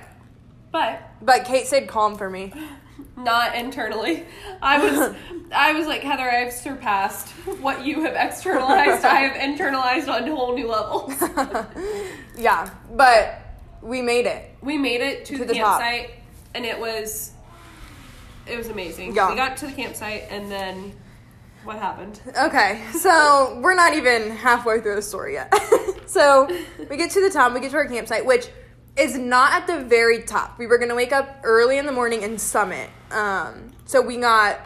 [0.71, 2.53] But but Kate stayed calm for me.
[3.15, 4.25] not internally.
[4.61, 5.15] I was,
[5.55, 7.29] I was like, Heather, I've surpassed
[7.61, 9.05] what you have externalized.
[9.05, 11.13] I have internalized on a whole new levels.
[12.37, 13.41] yeah, but
[13.81, 14.55] we made it.
[14.61, 16.11] We made it to, To the, the campsite,
[16.53, 17.31] and it was,
[18.45, 19.15] it was amazing.
[19.15, 19.29] Yeah.
[19.29, 20.93] We got to the campsite, and then
[21.63, 22.21] what happened?
[22.41, 25.53] Okay, so we're not even halfway through the story yet.
[26.05, 26.47] so
[26.89, 28.47] we get to the top, we get to our campsite, which
[28.97, 30.57] is not at the very top.
[30.57, 32.89] We were gonna wake up early in the morning and summit.
[33.11, 34.59] Um, so we got,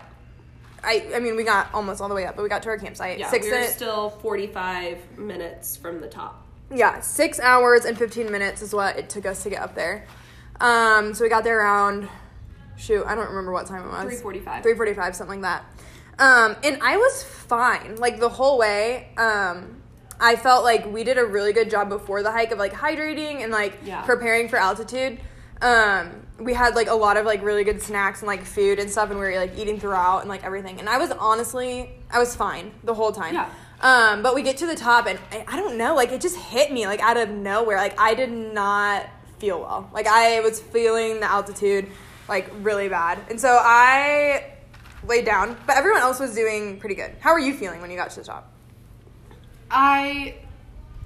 [0.84, 2.78] I, I mean, we got almost all the way up, but we got to our
[2.78, 3.20] campsite.
[3.20, 6.48] Yeah, six we were still 45 minutes from the top.
[6.74, 10.06] yeah, six hours and 15 minutes is what it took us to get up there.
[10.60, 12.08] Um, so we got there around,
[12.78, 14.22] shoot, I don't remember what time it was.
[14.22, 14.64] 3:45.
[14.64, 15.62] 345, something like
[16.18, 16.24] that.
[16.24, 19.10] Um, and I was fine, like the whole way.
[19.18, 19.81] Um,
[20.22, 23.42] I felt like we did a really good job before the hike of like hydrating
[23.44, 24.02] and like Yeah.
[24.04, 25.20] preparing for altitude.
[25.62, 28.90] Um, we had like a lot of like really good snacks and like food and
[28.90, 30.80] stuff, and we were like eating throughout and like everything.
[30.80, 33.34] And I was honestly, I was fine the whole time.
[33.34, 33.50] Yeah.
[33.82, 36.38] Um, but we get to the top, and I, I don't know, like it just
[36.38, 37.78] hit me like out of nowhere.
[37.78, 39.08] Like I did not
[39.40, 39.90] feel well.
[39.92, 41.88] Like I was feeling the altitude
[42.30, 44.54] like really bad, and so I
[45.08, 45.58] laid down.
[45.66, 47.12] But everyone else was doing pretty good.
[47.20, 48.51] How were you feeling when you got to the top?
[49.72, 50.36] I,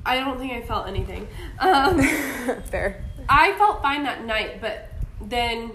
[0.06, 1.28] I don't think I felt anything.
[1.60, 2.01] Um,
[2.65, 3.04] Fair.
[3.30, 4.89] I felt fine that night, but
[5.21, 5.71] then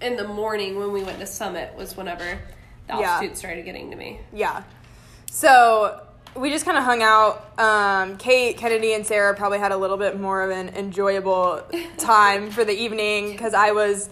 [0.00, 2.24] in the morning when we went to Summit was whenever
[2.86, 3.14] the Yeah.
[3.14, 4.20] altitude started getting to me.
[4.32, 4.62] Yeah.
[5.30, 6.02] So
[6.36, 7.58] we just kind of hung out.
[7.58, 11.62] Um, Kate, Kennedy, and Sarah probably had a little bit more of an enjoyable
[11.98, 14.08] time for the evening because I was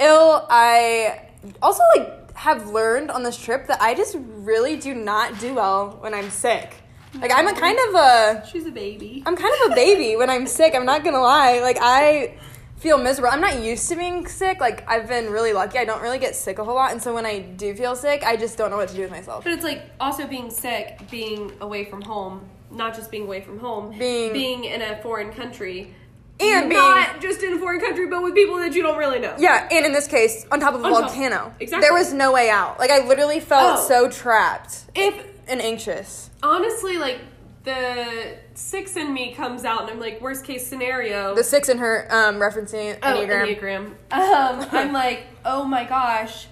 [0.00, 0.46] ill.
[0.48, 1.28] I
[1.62, 5.98] also like have learned on this trip that I just really do not do well
[6.00, 6.74] when I'm sick.
[7.20, 9.22] Like I'm a kind of a She's a baby.
[9.26, 10.74] I'm kind of a baby when I'm sick.
[10.74, 11.60] I'm not gonna lie.
[11.60, 12.36] Like I
[12.76, 13.32] feel miserable.
[13.32, 14.60] I'm not used to being sick.
[14.60, 15.78] Like I've been really lucky.
[15.78, 18.22] I don't really get sick a whole lot, and so when I do feel sick,
[18.24, 19.44] I just don't know what to do with myself.
[19.44, 23.58] But it's like also being sick, being away from home, not just being away from
[23.58, 25.94] home, Being- being in a foreign country,
[26.40, 29.20] And being- not just in a foreign country, but with people that you don't really
[29.20, 29.34] know.
[29.38, 31.52] Yeah, and in this case, on top of a On top- volcano.
[31.60, 31.86] exactly.
[31.86, 32.78] There was no way out.
[32.80, 33.88] Like I literally felt Oh.
[33.88, 35.14] so trapped If
[35.48, 36.30] and anxious.
[36.42, 37.20] honestly, like
[37.64, 41.34] the six in me comes out, and I'm like, worst case scenario.
[41.34, 43.56] The six in her um referencing Oh, Enneagram.
[43.58, 43.94] Enneagram.
[44.12, 46.46] Um, I'm like, oh my gosh,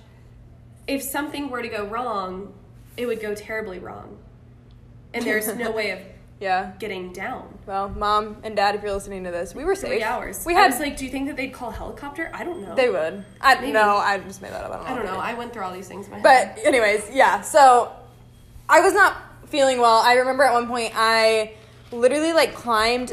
[0.87, 2.55] if something were to go wrong,
[2.96, 4.18] it would go terribly wrong.
[5.14, 5.98] And there's no way of
[6.40, 6.72] Yeah.
[6.81, 7.57] getting down.
[7.66, 9.90] Well, mom and dad, if you're listening to this, we were safe.
[9.90, 10.44] Three hours.
[10.44, 10.76] We had.
[10.81, 12.31] like, do you think that they'd call a helicopter?
[12.35, 12.74] I don't know.
[12.74, 13.24] they would.
[13.40, 13.70] I Maybe.
[13.72, 13.96] no.
[13.98, 14.72] I just made that up.
[14.72, 14.90] I don't know.
[14.90, 15.20] I don't know.
[15.20, 16.55] I went through all these things in my head.
[16.57, 17.42] But anyways, yeah.
[17.42, 17.92] So
[18.72, 19.14] I was not
[19.50, 19.98] feeling well.
[19.98, 21.56] I remember at one point I
[21.90, 23.12] literally like climbed,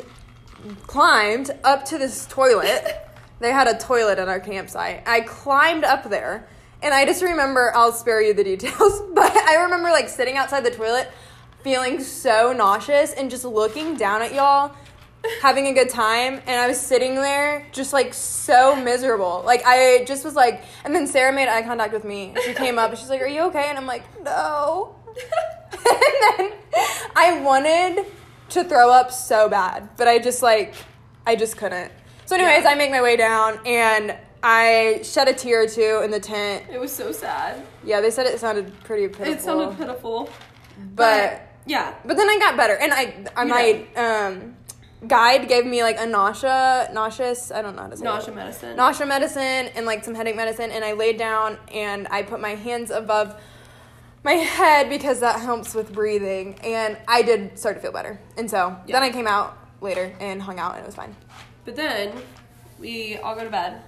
[0.88, 3.10] climbed up to this toilet.
[3.41, 5.04] they had a toilet at our campsite.
[5.06, 6.48] I climbed up there.
[6.82, 10.63] And I just remember, I'll spare you the details, but I remember like sitting outside
[10.63, 11.12] the toilet
[11.62, 14.74] feeling so nauseous and just looking down at y'all
[15.41, 19.43] having a good time and I was sitting there just like so miserable.
[19.45, 22.34] Like I just was like and then Sarah made eye contact with me.
[22.45, 24.95] She came up and she's like, "Are you okay?" And I'm like, "No."
[25.74, 26.52] and then
[27.15, 28.06] I wanted
[28.50, 30.74] to throw up so bad, but I just like
[31.26, 31.91] I just couldn't.
[32.26, 32.69] So anyways, Yeah.
[32.72, 36.65] I make my way down and I shed a tear or two in the tent.
[36.72, 37.62] it was so sad.
[37.84, 39.34] Yeah, they said it sounded pretty pitiful.
[39.34, 40.30] It sounded pitiful.
[40.95, 41.95] but yeah.
[42.06, 44.56] but then I got better, and I, I my um,
[45.08, 47.52] guide gave me like a nausea, nauseous.
[47.52, 48.36] I don't know how to say Nausea it.
[48.36, 48.76] medicine.
[48.78, 50.72] nausea medicine, and like some headache medicine.
[50.72, 53.39] And I laid down and I put my hands above
[54.23, 56.55] my head because that helps with breathing.
[56.63, 58.19] And I did start to feel better.
[58.38, 58.93] And so Yeah.
[58.99, 61.15] then I came out later and hung out, and it was fine.
[61.65, 62.12] But then
[62.79, 63.82] we all go to bed.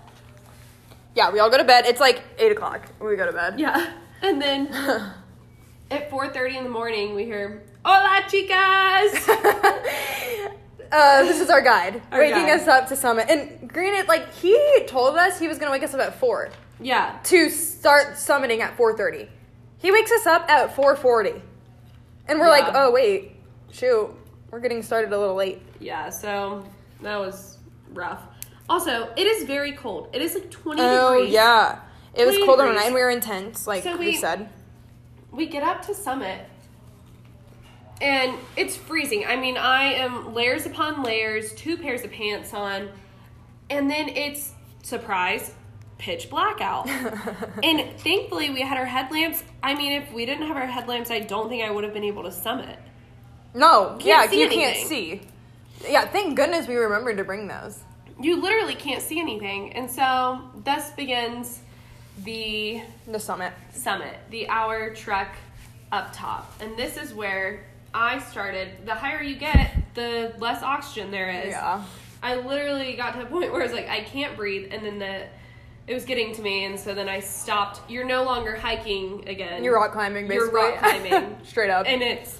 [1.15, 1.85] Yeah, we all go to bed.
[1.85, 2.81] It's like eight o'clock.
[2.99, 3.59] when We go to bed.
[3.59, 3.91] Yeah.
[4.23, 4.67] And then
[5.91, 9.27] at 4:30 in the morning we hear, "Hola, chicas."
[10.91, 12.61] uh, this is our guide, Our waking guide.
[12.61, 13.27] us up to summit.
[13.29, 16.49] And granted, like he told us he was gonna wake us up at four.
[16.79, 17.17] yeah.
[17.25, 19.27] to start summiting at 4.30
[19.81, 21.41] he wakes us up at 4.40
[22.27, 23.35] and we're like oh wait
[23.71, 24.09] shoot
[24.51, 26.63] we're getting started a little late Yeah, so
[27.01, 27.57] that was
[27.93, 28.21] rough.
[28.69, 30.09] Also, it is very cold.
[30.13, 31.33] It is like 20 oh degrees.
[31.33, 31.79] yeah
[32.13, 32.79] it was 20 cold on the degrees.
[32.81, 34.49] night and we were in tents like So we, we- said
[35.31, 36.45] We get up to summit
[38.01, 39.25] and it's freezing.
[39.27, 42.89] I mean, I am layers upon layers, two pairs of pants on,
[43.69, 45.53] and then it's surprise
[46.01, 46.89] pitch blackout.
[47.63, 49.43] and thankfully we had our headlamps.
[49.61, 52.03] I mean, if we didn't have our headlamps, I don't think I would have been
[52.03, 52.77] able to summit.
[53.53, 55.21] no yeah see you can't see
[55.87, 57.79] yeah thank goodness we remembered to bring those
[58.19, 59.73] You literally can't see anything.
[59.73, 61.59] And so thus begins
[62.23, 65.35] the the summit summit, the hour trek
[65.91, 66.43] up top.
[66.61, 68.85] And this is where I started.
[68.85, 71.49] The higher you get, the less oxygen there is.
[71.51, 71.83] yeah
[72.23, 74.71] I literally got to a point where I was like, I can't breathe.
[74.71, 75.25] And then the
[75.87, 77.89] it was getting to me, and so then I stopped.
[77.89, 79.63] You're no longer hiking again.
[79.63, 81.37] you're rock climbing basically You're rock climbing.
[81.43, 82.37] straight up and it's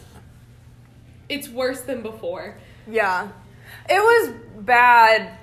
[1.30, 2.58] it's worse than before.
[2.90, 3.30] Yeah.
[3.90, 5.38] It was bad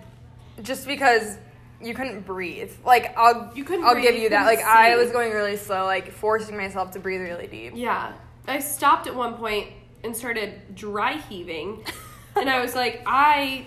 [0.63, 1.39] just because
[1.81, 2.73] you couldn't breathe.
[2.85, 4.45] Like I'll You couldn't I'll breathe, give you you that.
[4.45, 7.73] Like I was going really slow, like forcing myself to breathe really deep.
[7.75, 8.13] Yeah.
[8.47, 9.69] I stopped at one point
[10.05, 11.85] and started dry heaving.
[12.37, 13.67] and I was like, I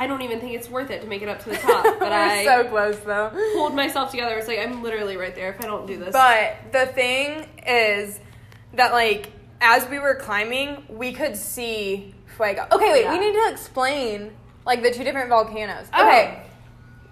[0.00, 1.84] I don't even think it's worth it to make it up to the top.
[1.98, 3.30] But We're I so close though.
[3.56, 4.36] Hold myself together.
[4.36, 6.12] It's like, I'm literally right there if I don't do this.
[6.12, 8.20] But the thing is
[8.74, 12.66] that like as we were climbing, we could see Fuego.
[12.70, 13.12] Okay, wait, Yeah.
[13.12, 14.30] we need to explain
[14.64, 15.86] like the two different volcanoes.
[15.92, 16.06] Oh.
[16.06, 16.44] Okay.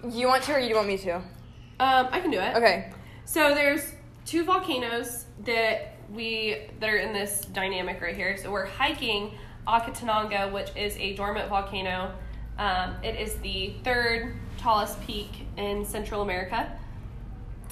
[0.08, 1.16] You want to or you want me to?
[1.16, 2.54] um, I can do it.
[2.56, 2.92] Okay.
[3.24, 3.92] So there's
[4.24, 8.36] two volcanoes that we that are in this dynamic right here.
[8.36, 9.32] So we're hiking
[9.66, 12.14] Acatenango, which is a dormant volcano.
[12.58, 16.70] Um, it is the third tallest peak in Central America.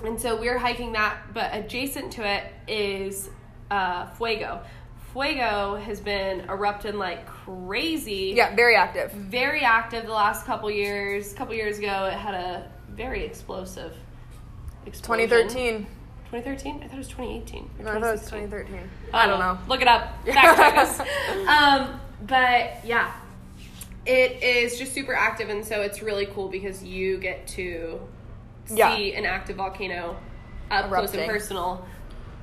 [0.05, 3.31] And so we're hiking that, but adjacent to it is
[3.71, 4.61] uh, Fuego.
[5.13, 8.33] Fuego has been erupting like crazy.
[8.35, 9.13] Yeah, very active.
[9.13, 11.33] Very active the last couple years.
[11.33, 13.97] A couple years ago, it had a very explosive
[14.87, 15.29] explosion.
[15.29, 15.87] 2013.
[16.33, 16.83] 2013?
[16.83, 17.71] I thought it was 2018.
[17.79, 18.51] No, I thought it was 2016.
[18.51, 18.91] 2013.
[19.13, 19.59] I don't know.
[19.69, 20.27] Look it up.
[20.27, 21.01] Fact check us.
[21.49, 23.13] Um, but yeah,
[24.07, 28.01] it is just super active, and so it's really cool because you get to
[28.67, 28.91] see Yeah.
[29.19, 30.17] an active volcano
[30.71, 31.85] up close and personal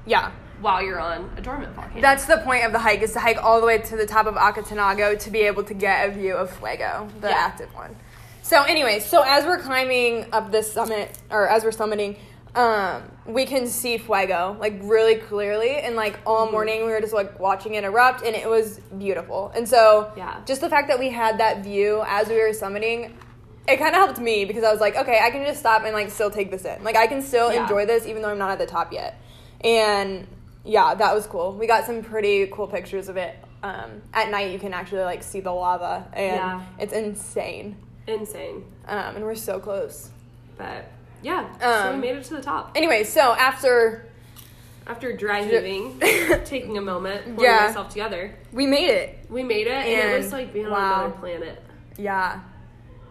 [0.06, 0.32] Yeah.
[0.62, 2.02] while you're on a dormant volcano.
[2.02, 4.26] That's the point of the hike is to hike all the way to the top
[4.28, 7.36] of Acatenango to be able to get a view of Fuego, the Yeah.
[7.38, 7.96] active one.
[8.44, 12.18] So, anyway, so as we're climbing up this summit, or as we're summiting,
[12.56, 16.52] um, we can see Fuego like really clearly, and like all Mm-hmm.
[16.52, 19.52] morning we were just like watching it erupt, and it was beautiful.
[19.56, 20.42] And so, Yeah.
[20.46, 23.14] just the fact that we had that view as we were summiting,
[23.68, 25.94] it kind of helped me because I was like, okay, I can just stop and
[25.94, 26.84] like still take this in.
[26.84, 27.62] Like I can still Yeah.
[27.62, 29.22] enjoy this even though I'm not at the top yet.
[29.64, 30.28] And
[30.66, 31.54] yeah, that was cool.
[31.54, 33.36] We got some pretty cool pictures of it.
[33.64, 36.62] Um, at night, you can actually like see the lava, and Yeah.
[36.80, 37.78] it's insane.
[38.08, 38.66] Insane.
[38.88, 40.10] Um, and we're so close.
[40.58, 40.86] But
[41.22, 42.72] yeah, so we Um, made it to the top.
[42.76, 44.06] Anyway, so after
[44.88, 46.00] After dry heaving,
[46.46, 47.68] taking a moment, pulling Yeah.
[47.68, 51.14] myself together, we made it, we made it, and, it was like being on another
[51.20, 51.62] planet.
[51.98, 52.40] yeah,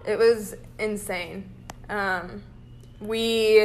[0.05, 1.49] it was insane.
[1.89, 2.43] Um,
[3.01, 3.63] we,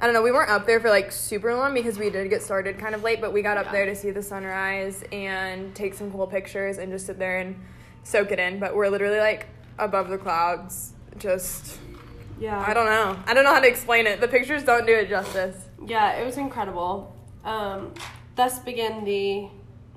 [0.00, 2.42] I don't know, we weren't up there for like super long because we did get
[2.42, 3.72] started kind of late, but we got up Yeah.
[3.72, 7.56] there to see the sunrise and take some cool pictures and just sit there and
[8.04, 8.58] soak it in.
[8.60, 9.46] But we're literally like
[9.78, 11.78] above the clouds, just
[12.40, 12.58] Yeah.
[12.58, 13.22] I don't know.
[13.26, 14.20] I don't know how to explain it.
[14.20, 15.56] The pictures don't do it justice.
[15.86, 17.14] Yeah, it was incredible.
[17.44, 17.92] Um,
[18.34, 19.48] thus began the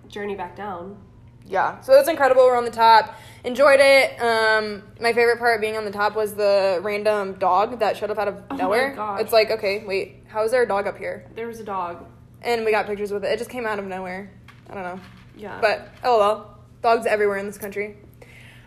[0.09, 0.97] journey back down.
[1.45, 2.43] Yeah, so it's incredible.
[2.43, 3.15] We're on the top.
[3.43, 4.21] Enjoyed it.
[4.21, 8.17] Um, my favorite part being on the top was the random dog that showed up
[8.17, 8.95] out of Oh nowhere.
[9.19, 11.29] It's like, okay, wait, how is there a dog up here?
[11.35, 12.05] There was a dog.
[12.41, 13.31] And we got pictures with it.
[13.31, 14.31] It just came out of nowhere.
[14.69, 14.99] I don't know.
[15.35, 15.59] Yeah.
[15.59, 17.97] But oh well, dogs everywhere in this country.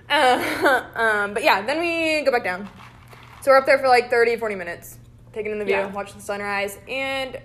[0.08, 2.68] Uh, um, but yeah, then we go back down.
[3.46, 4.98] So we're up there for like 30, 40 minutes,
[5.32, 5.92] taking in the view, Yeah.
[5.92, 7.38] watch the sunrise, and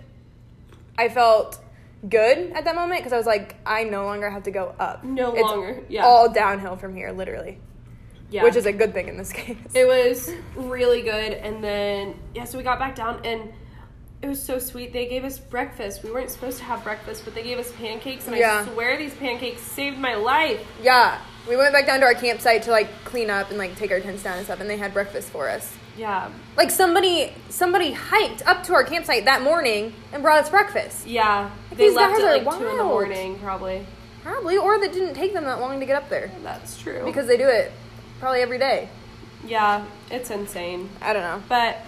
[0.98, 1.60] I felt
[2.10, 5.04] good at that moment because I was like, I no longer have to go up.
[5.04, 6.04] No It's longer, yeah.
[6.04, 7.60] all downhill from here, literally,
[8.32, 8.42] yeah.
[8.42, 9.56] which is a good thing in this case.
[9.76, 13.54] It was really good, and then yeah, so we got back down, and
[14.24, 14.94] it was so sweet.
[14.94, 16.02] They gave us breakfast.
[16.04, 18.66] We weren't supposed to have breakfast, but they gave us pancakes, and Yeah.
[18.68, 20.66] I swear these pancakes saved my life.
[20.82, 23.92] yeah, we went back down to our campsite to like clean up and like take
[23.92, 25.74] our tents down and stuff, and they had breakfast for us.
[25.98, 31.06] Yeah, Like somebody, somebody hiked up to our campsite that morning and brought us breakfast.
[31.06, 31.52] yeah.
[31.72, 33.86] They These left guys at are like two in the morning, probably.
[34.24, 37.04] Probably, or that didn't take them that long to get up there That's true.
[37.06, 37.72] because they do it
[38.20, 38.88] probably every day.
[39.46, 40.90] yeah, it's insane.
[41.02, 41.44] I don't know.
[41.50, 41.80] But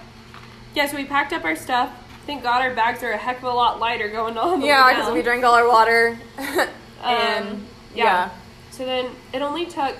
[0.76, 1.89] yeah, so we packed up our stuff.
[2.26, 4.60] Thank God our bags are a heck of a lot lighter going on.
[4.62, 6.18] the Yeah, because we drank all our water,
[7.04, 8.32] and Um, yeah.
[8.74, 9.96] So then it only took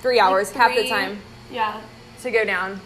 [0.00, 1.78] three hours, like, half the time Yeah,
[2.22, 2.80] to go down.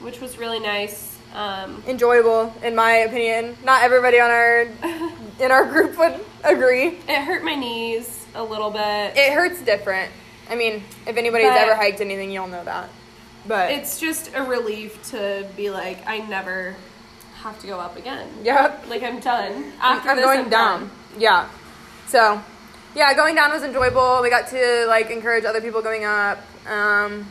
[0.00, 1.16] which was really nice.
[1.34, 3.56] Um, Enjoyable, in my opinion.
[3.64, 4.60] Not everybody on our
[5.40, 6.98] in our group would agree.
[7.08, 9.16] it hurt my knees a little bit.
[9.16, 10.10] It hurts different.
[10.50, 12.88] I mean, if anybody's But- ever hiked anything, you'll know that.
[13.46, 16.74] But it's just a relief to be like, I never
[17.42, 18.28] have to go up again.
[18.42, 18.84] yep.
[18.88, 19.72] Like I'm done.
[19.80, 20.80] After I'm this, going I'm down.
[20.80, 20.90] done.
[21.18, 21.48] Yeah.
[22.08, 22.42] So,
[22.94, 24.20] yeah, going down was enjoyable.
[24.22, 26.38] We got to like encourage other people going up.
[26.66, 27.26] Um,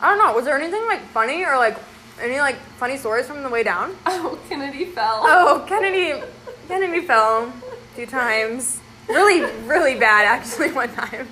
[0.00, 0.32] I don't know.
[0.34, 1.76] Was there anything like funny or like
[2.20, 3.96] any like funny stories from the way down?
[4.06, 5.22] Oh, Kennedy fell.
[5.24, 6.20] Oh, Kennedy,
[6.66, 7.52] Kennedy fell
[7.94, 8.80] few times.
[9.08, 10.72] Really, really bad actually.
[10.72, 11.28] One time,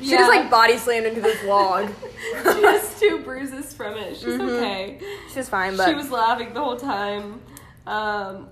[0.00, 1.88] she just like body slammed into this log.
[2.42, 4.16] she has two bruises from it.
[4.16, 5.00] She's okay.
[5.32, 7.40] She's fine, but She was laughing the whole time.
[7.86, 8.48] Um,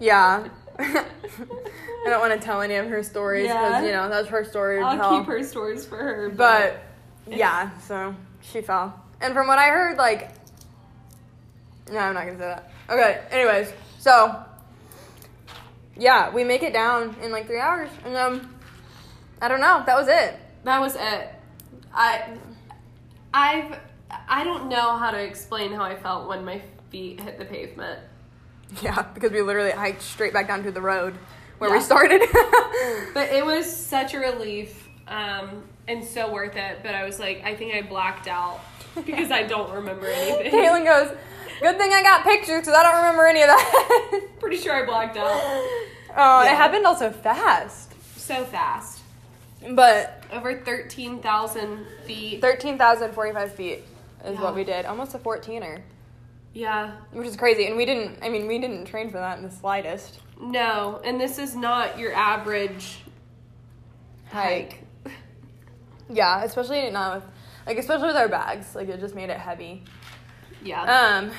[0.00, 0.48] yeah.
[2.06, 3.86] I don't want to tell any of her stories because Yeah.
[3.86, 5.18] you know that's her story to I'll tell.
[5.18, 6.28] keep her stories for her.
[6.30, 6.82] But
[7.26, 9.00] yeah, so she fell.
[9.20, 10.30] And from what I heard, like,
[11.90, 12.70] no, I'm not gonna say that.
[12.90, 13.20] Okay.
[13.30, 14.42] Anyways, so
[15.96, 18.54] yeah, we make it down in like three hours, and um,
[19.40, 19.82] I don't know.
[19.86, 20.38] That was it.
[20.64, 21.30] that was it.
[21.94, 22.36] I,
[23.32, 23.78] I've,
[24.28, 28.00] I don't know how to explain how I felt when my feet hit the pavement.
[28.82, 31.14] Yeah, because we literally hiked straight back down to the road
[31.58, 32.22] where we started.
[33.14, 36.78] But it was such a relief um, and so worth it.
[36.82, 38.60] But I was like, I think I blacked out
[39.06, 40.52] because I don't remember anything.
[40.52, 41.16] Caitlin goes,
[41.60, 44.84] "Good thing I got pictures because I don't remember any of that." Pretty sure I
[44.84, 46.52] blacked out oh, Yeah.
[46.52, 49.00] it happened also fast, so fast.
[49.70, 52.40] but Over 13,000 feet.
[52.40, 53.84] thirteen thousand forty-five feet
[54.24, 54.42] is Yeah.
[54.42, 55.80] what we did, almost a fourteener.
[56.52, 56.92] Yeah.
[57.12, 59.50] which is crazy and we didn't i mean we didn't train for that in the
[59.50, 61.00] slightest No.
[61.04, 62.98] And this is not your average
[64.30, 64.82] hike.
[66.10, 67.24] yeah especially not with
[67.66, 69.82] like especially with our bags like it just made it heavy
[70.62, 70.82] Yeah.
[70.82, 71.30] um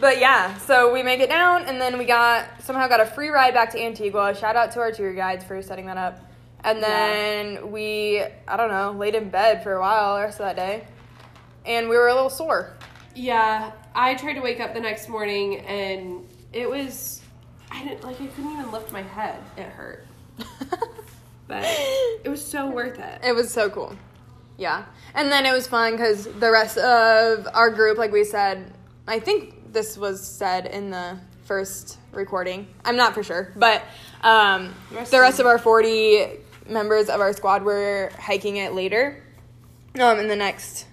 [0.00, 3.28] but yeah so we make it down and then we got somehow got a free
[3.28, 6.18] ride back to antigua shout out to our tour guides for setting that up
[6.64, 6.88] and Yeah.
[6.88, 10.56] then we i don't know laid in bed for a while the rest of that
[10.56, 10.84] day
[11.64, 12.74] and we were a little sore
[13.14, 17.21] Yeah, I tried to wake up the next morning and it was
[17.74, 19.42] I didn't like I couldn't even lift my head.
[19.56, 20.06] It hurt.
[21.48, 21.64] But
[22.24, 23.20] it was so worth it.
[23.24, 23.94] It was so cool.
[24.56, 24.84] Yeah.
[25.14, 28.72] And then it was fun because the rest of our group, like we said,
[29.06, 32.68] I think this was said in the first recording.
[32.86, 33.52] I'm not for sure.
[33.56, 33.82] But
[34.22, 38.72] um, Rest the rest of- of our 40 members of our squad were hiking it
[38.72, 39.22] later
[40.00, 40.86] um, in the next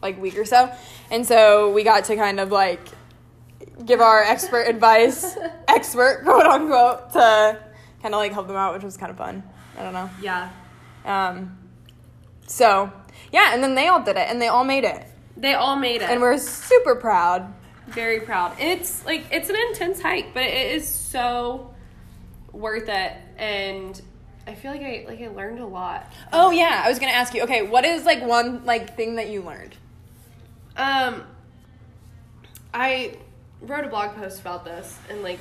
[0.00, 0.70] like week or so.
[1.10, 2.86] And so we got to kind of like
[3.84, 5.36] give our expert advice,
[5.68, 7.58] expert quote unquote, to
[8.02, 9.42] kind of like help them out, which was kind of fun.
[9.78, 10.10] I don't know.
[10.20, 10.50] Yeah.
[11.04, 11.56] Um,
[12.46, 12.92] so
[13.32, 15.04] yeah, and then they all did it, and they all made it,
[15.36, 16.10] They all made it.
[16.10, 17.52] and we're super proud.
[17.88, 18.54] very proud.
[18.58, 21.72] It's like it's an intense hike, but it is so
[22.52, 24.00] worth it and
[24.46, 26.10] I feel like I like I learned a lot.
[26.32, 27.42] Oh yeah, I was gonna ask you.
[27.42, 29.76] Okay, what is like one like thing that you learned?
[30.76, 31.22] Um,
[32.72, 33.14] I
[33.60, 35.38] wrote a blog post about this, and like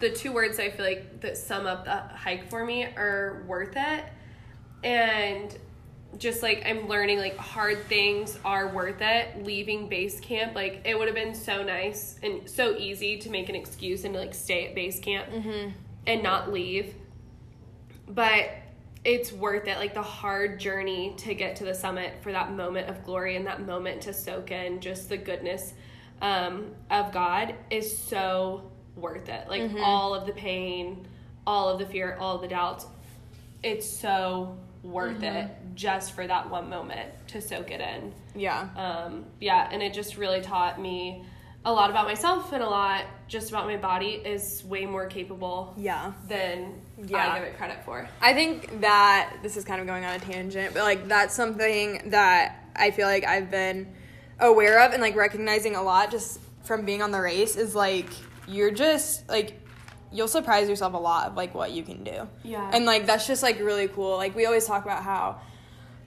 [0.00, 3.74] the two words I feel like that sum up the hike for me are worth
[3.76, 4.04] it,
[4.82, 5.56] and
[6.18, 9.44] just like I'm learning like hard things are worth it.
[9.44, 13.48] Leaving base camp, like it would have been so nice and so easy to make
[13.48, 15.70] an excuse and to like stay at base camp mm-hmm.
[16.06, 16.94] and not leave,
[18.08, 18.50] but
[19.04, 22.88] it's worth it like the hard journey to get to the summit for that moment
[22.88, 25.74] of glory and that moment to soak in just the goodness
[26.22, 31.06] um, of god is so worth it like all of the pain
[31.46, 32.86] all of the fear all the doubts
[33.62, 38.68] it's so worth it just for that one moment to soak it in Yeah.
[38.76, 41.24] um, yeah, and it just really taught me
[41.64, 45.74] a lot about myself and a lot just about my body is way more capable
[45.76, 46.12] Yeah.
[46.26, 47.32] than Yeah.
[47.32, 48.08] I give it credit for.
[48.20, 52.10] I think that this is kind of going on a tangent, but like that's something
[52.10, 53.94] that I feel like I've been
[54.42, 58.08] aware of and like recognizing a lot just from being on the race is like
[58.46, 59.60] you're just like
[60.12, 62.28] you'll surprise yourself a lot of like what you can do.
[62.42, 62.70] Yeah.
[62.72, 64.16] And like that's just like really cool.
[64.16, 65.40] Like we always talk about how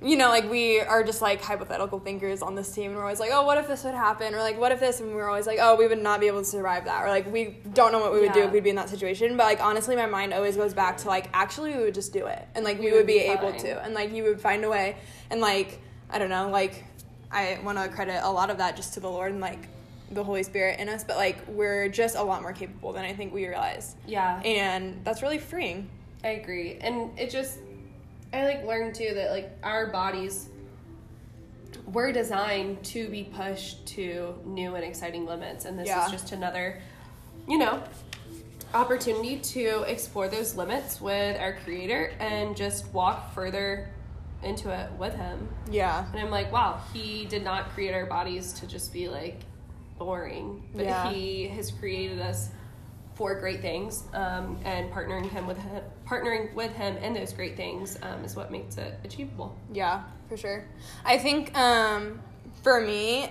[0.01, 3.19] you know, like we are just like hypothetical thinkers on this team, and we're always
[3.19, 5.47] like, oh, what if this would happen, or like, what if this, and we're always
[5.47, 7.99] like, oh, we would not be able to survive that, or like, we don't know
[7.99, 9.37] what we would do if we'd be in that situation.
[9.37, 12.27] But like, honestly, my mind always goes back to like, actually, we would just do
[12.27, 14.39] it, and like, we, We would would be be able to, and like, you would
[14.39, 14.97] find a way,
[15.31, 15.79] and like,
[16.09, 16.83] I don't know, like,
[17.31, 19.67] I want to credit a lot of that just to the Lord and like
[20.11, 23.13] the Holy Spirit in us, but like, we're just a lot more capable than I
[23.13, 25.89] think we realize, Yeah, and that's really freeing.
[26.23, 26.77] I agree.
[26.81, 27.57] And it just
[28.33, 30.49] I like learned too that like our bodies
[31.91, 36.05] were designed to be pushed to new and exciting limits and this Yeah.
[36.05, 36.81] is just another
[37.47, 37.81] you know
[38.73, 43.89] opportunity to explore those limits with our creator and just walk further
[44.43, 45.47] into it with him.
[45.69, 46.05] Yeah.
[46.11, 49.39] And I'm like, wow, he did not create our bodies to just be like
[49.97, 51.09] boring, but Yeah.
[51.11, 52.49] he has created us
[53.15, 54.03] for great things.
[54.13, 58.35] Um, and partnering him with him, partnering with him in those great things um, is
[58.35, 59.57] what makes it achievable.
[59.71, 60.65] Yeah, for sure.
[61.05, 62.19] I think um,
[62.61, 63.29] for me,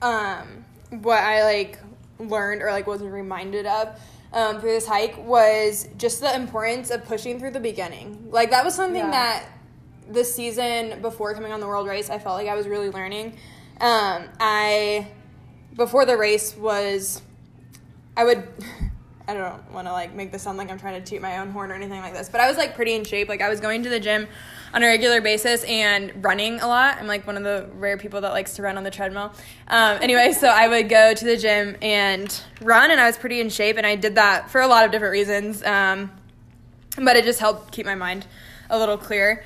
[0.00, 1.78] um, what I like
[2.18, 4.00] learned or like wasn't reminded of
[4.32, 8.28] um, through this hike was just the importance of pushing through the beginning.
[8.30, 9.10] Like that was something Yeah.
[9.10, 9.44] that
[10.08, 13.36] this season before coming on the world race, I felt like I was really learning.
[13.80, 15.08] Um, I
[15.74, 17.22] before the race was,
[18.16, 18.46] I would.
[19.28, 21.50] I don't want to like make this sound like I'm trying to toot my own
[21.50, 23.28] horn or anything like this, but I was like pretty in shape.
[23.28, 24.28] Like I was going to the gym
[24.72, 26.98] on a regular basis and running a lot.
[26.98, 29.32] I'm like one of the rare people that likes to run on the treadmill.
[29.66, 33.40] Um, anyway, so I would go to the gym and run, and I was pretty
[33.40, 35.60] in shape, and I did that for a lot of different reasons.
[35.64, 36.12] Um,
[36.96, 38.26] but it just helped keep my mind
[38.70, 39.44] a little clear.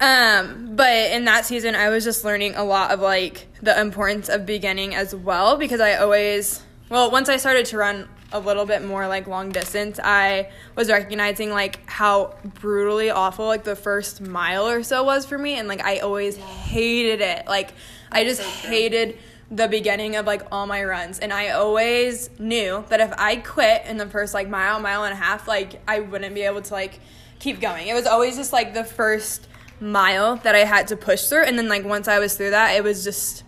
[0.00, 4.28] Um, but in that season, I was just learning a lot of like the importance
[4.28, 8.64] of beginning as well because I always, well, once I started to run a little
[8.64, 14.20] bit more like long distance, I was recognizing like how brutally awful like the first
[14.20, 17.46] mile or so was for me, and like I always hated it.
[17.46, 17.72] Like
[18.10, 19.18] I just so hated
[19.52, 23.84] the beginning of like all my runs and i always knew that if i quit
[23.84, 26.72] in the first like mile mile and a half like i wouldn't be able to
[26.72, 27.00] like
[27.38, 29.46] keep going it was always just like the first
[29.82, 31.44] mile that i had to push through.
[31.44, 33.42] And then like once i was through that it was just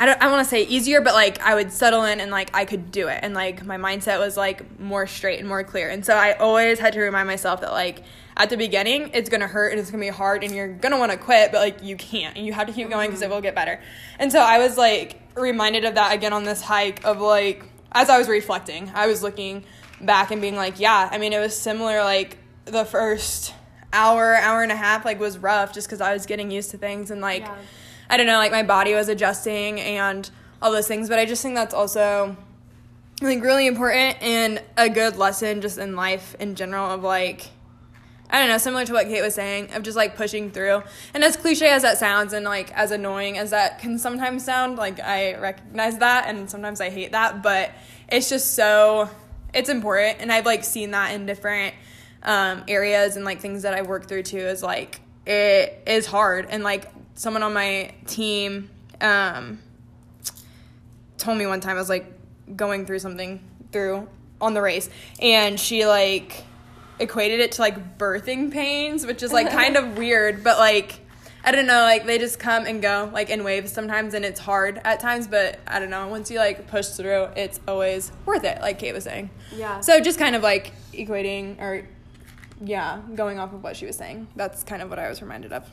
[0.00, 2.50] i don't i want to say easier but like i would settle in and like
[2.54, 3.20] i could do it.
[3.22, 5.90] And like my mindset was like more straight and more clear.
[5.90, 8.02] And so i always had to remind myself that like
[8.36, 11.12] at the beginning it's gonna hurt and it's gonna be hard and you're gonna want
[11.12, 12.36] to quit but like you can't.
[12.36, 13.34] And you have to keep going because it mm-hmm.
[13.34, 13.78] will get better.
[14.18, 18.08] And so i was like reminded of that again on this hike of like as
[18.08, 19.64] i was reflecting i was looking
[20.00, 23.52] back and being like yeah i mean it was similar like the first
[23.94, 26.76] hour hour and a half like was rough just because i was getting used to
[26.78, 27.54] things and like Yeah.
[28.10, 30.28] i don't know like my body was adjusting and
[30.60, 32.36] all those things but i just think that's also
[33.22, 37.50] like really important and a good lesson just in life in general of like
[38.30, 40.82] I don't know, similar to what Kate was saying, of just like pushing through.
[41.12, 44.76] And as cliche as that sounds and like as annoying as that can sometimes sound,
[44.76, 47.70] like I recognize that and sometimes I hate that, but
[48.08, 49.08] it's just so
[49.52, 51.74] it's important and I've like seen that in different
[52.24, 56.46] um, areas and like things that I work through too is like it is hard.
[56.48, 58.70] And like someone on my team
[59.00, 59.60] um,
[61.18, 62.06] told me one time I was like
[62.56, 63.40] going through something
[63.72, 64.08] through
[64.40, 64.88] on the race.
[65.20, 66.44] And she like
[66.98, 70.44] equated it to like birthing pains which is like kind of weird.
[70.44, 71.00] But like
[71.46, 74.14] I don't know like they just come and go like in waves sometimes.
[74.14, 76.08] And it's hard at times but I don't know.
[76.08, 79.30] Once you like push through it's always worth it like Kate was saying.
[79.54, 79.80] Yeah.
[79.80, 81.86] so just kind of like equating or
[82.60, 85.52] yeah going off of what she was saying that's kind of what I was reminded
[85.52, 85.68] of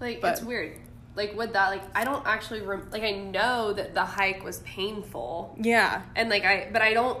[0.00, 0.76] Like But- it's weird.
[1.16, 4.58] Like with that, like I don't actually rem- like I know that the hike was
[4.60, 7.18] painful, yeah and like I, but I don't.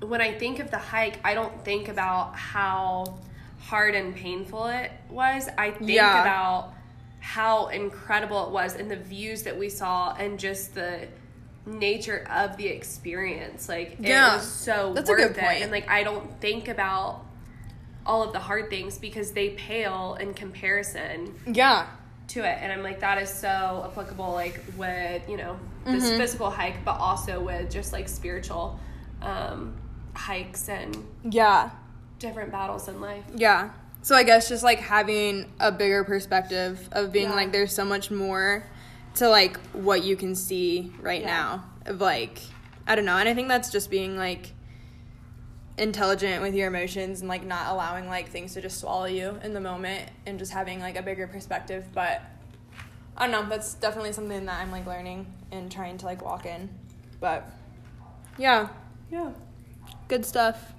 [0.00, 3.16] When I think of the hike, I don't think about how
[3.60, 5.48] hard and painful it was.
[5.56, 6.20] I think Yeah.
[6.20, 6.74] about
[7.20, 11.06] how incredible it was and the views that we saw and just the
[11.64, 13.68] nature of the experience.
[13.68, 14.32] Like Yeah.
[14.32, 15.40] it was so That's a worth good it.
[15.40, 15.62] point.
[15.62, 17.24] And like I don't think about
[18.08, 21.86] all of the hard things because they pale in comparison yeah
[22.26, 26.18] to it and i'm like that is so applicable like with you know this Mm-hmm.
[26.18, 28.80] physical hike but also with just like spiritual
[29.22, 29.74] um
[30.14, 30.96] hikes and
[31.30, 31.70] yeah
[32.18, 33.70] different battles in life Yeah.
[34.02, 37.34] So I guess just like having a bigger perspective of being Yeah.
[37.34, 38.64] like there's so much more
[39.16, 41.26] to like what you can see right Yeah.
[41.26, 42.40] now of like
[42.86, 44.52] I don't know, and I think that's just being like
[45.78, 49.52] intelligent with your emotions and like not allowing like things to just swallow you in
[49.54, 52.22] the moment and just having like a bigger perspective, but
[53.16, 56.46] I don't know, that's definitely something that I'm like learning and trying to like walk
[56.46, 56.68] in.
[57.20, 57.50] But
[58.36, 58.68] yeah,
[59.10, 59.30] yeah
[60.08, 60.72] good stuff.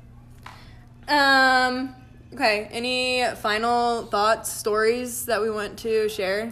[1.07, 1.95] Um.
[2.33, 2.67] Okay.
[2.71, 6.51] Any final thoughts, stories that we want to share?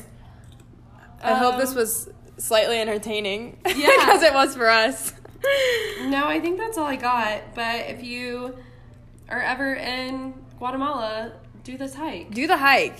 [1.22, 3.58] I hope this Um, was slightly entertaining.
[3.68, 3.88] Yeah.
[4.00, 5.14] because it was for us.
[6.10, 8.56] No i think that's all i got but if you
[9.30, 11.32] are ever in guatemala
[11.64, 12.98] do this hike Do the hike.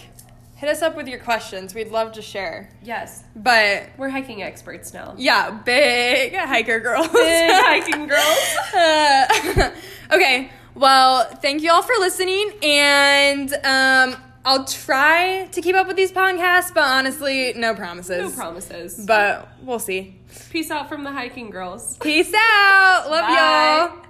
[0.56, 1.76] Hit us up with your questions.
[1.76, 2.70] We'd love to share.
[2.84, 7.08] yes But we're hiking experts now yeah, big hiker girls.
[7.10, 8.74] Big hiking girls.
[8.76, 9.72] Uh,
[10.16, 10.52] okay.
[10.76, 14.16] Well, thank you all for listening, and um,
[14.50, 18.18] I'll try to keep up with these podcasts, but honestly, no promises.
[18.22, 20.16] no promises But we'll see.
[20.52, 23.08] peace out from the hiking girls Peace out.
[23.10, 23.90] Love Bye.
[23.92, 24.07] y'all.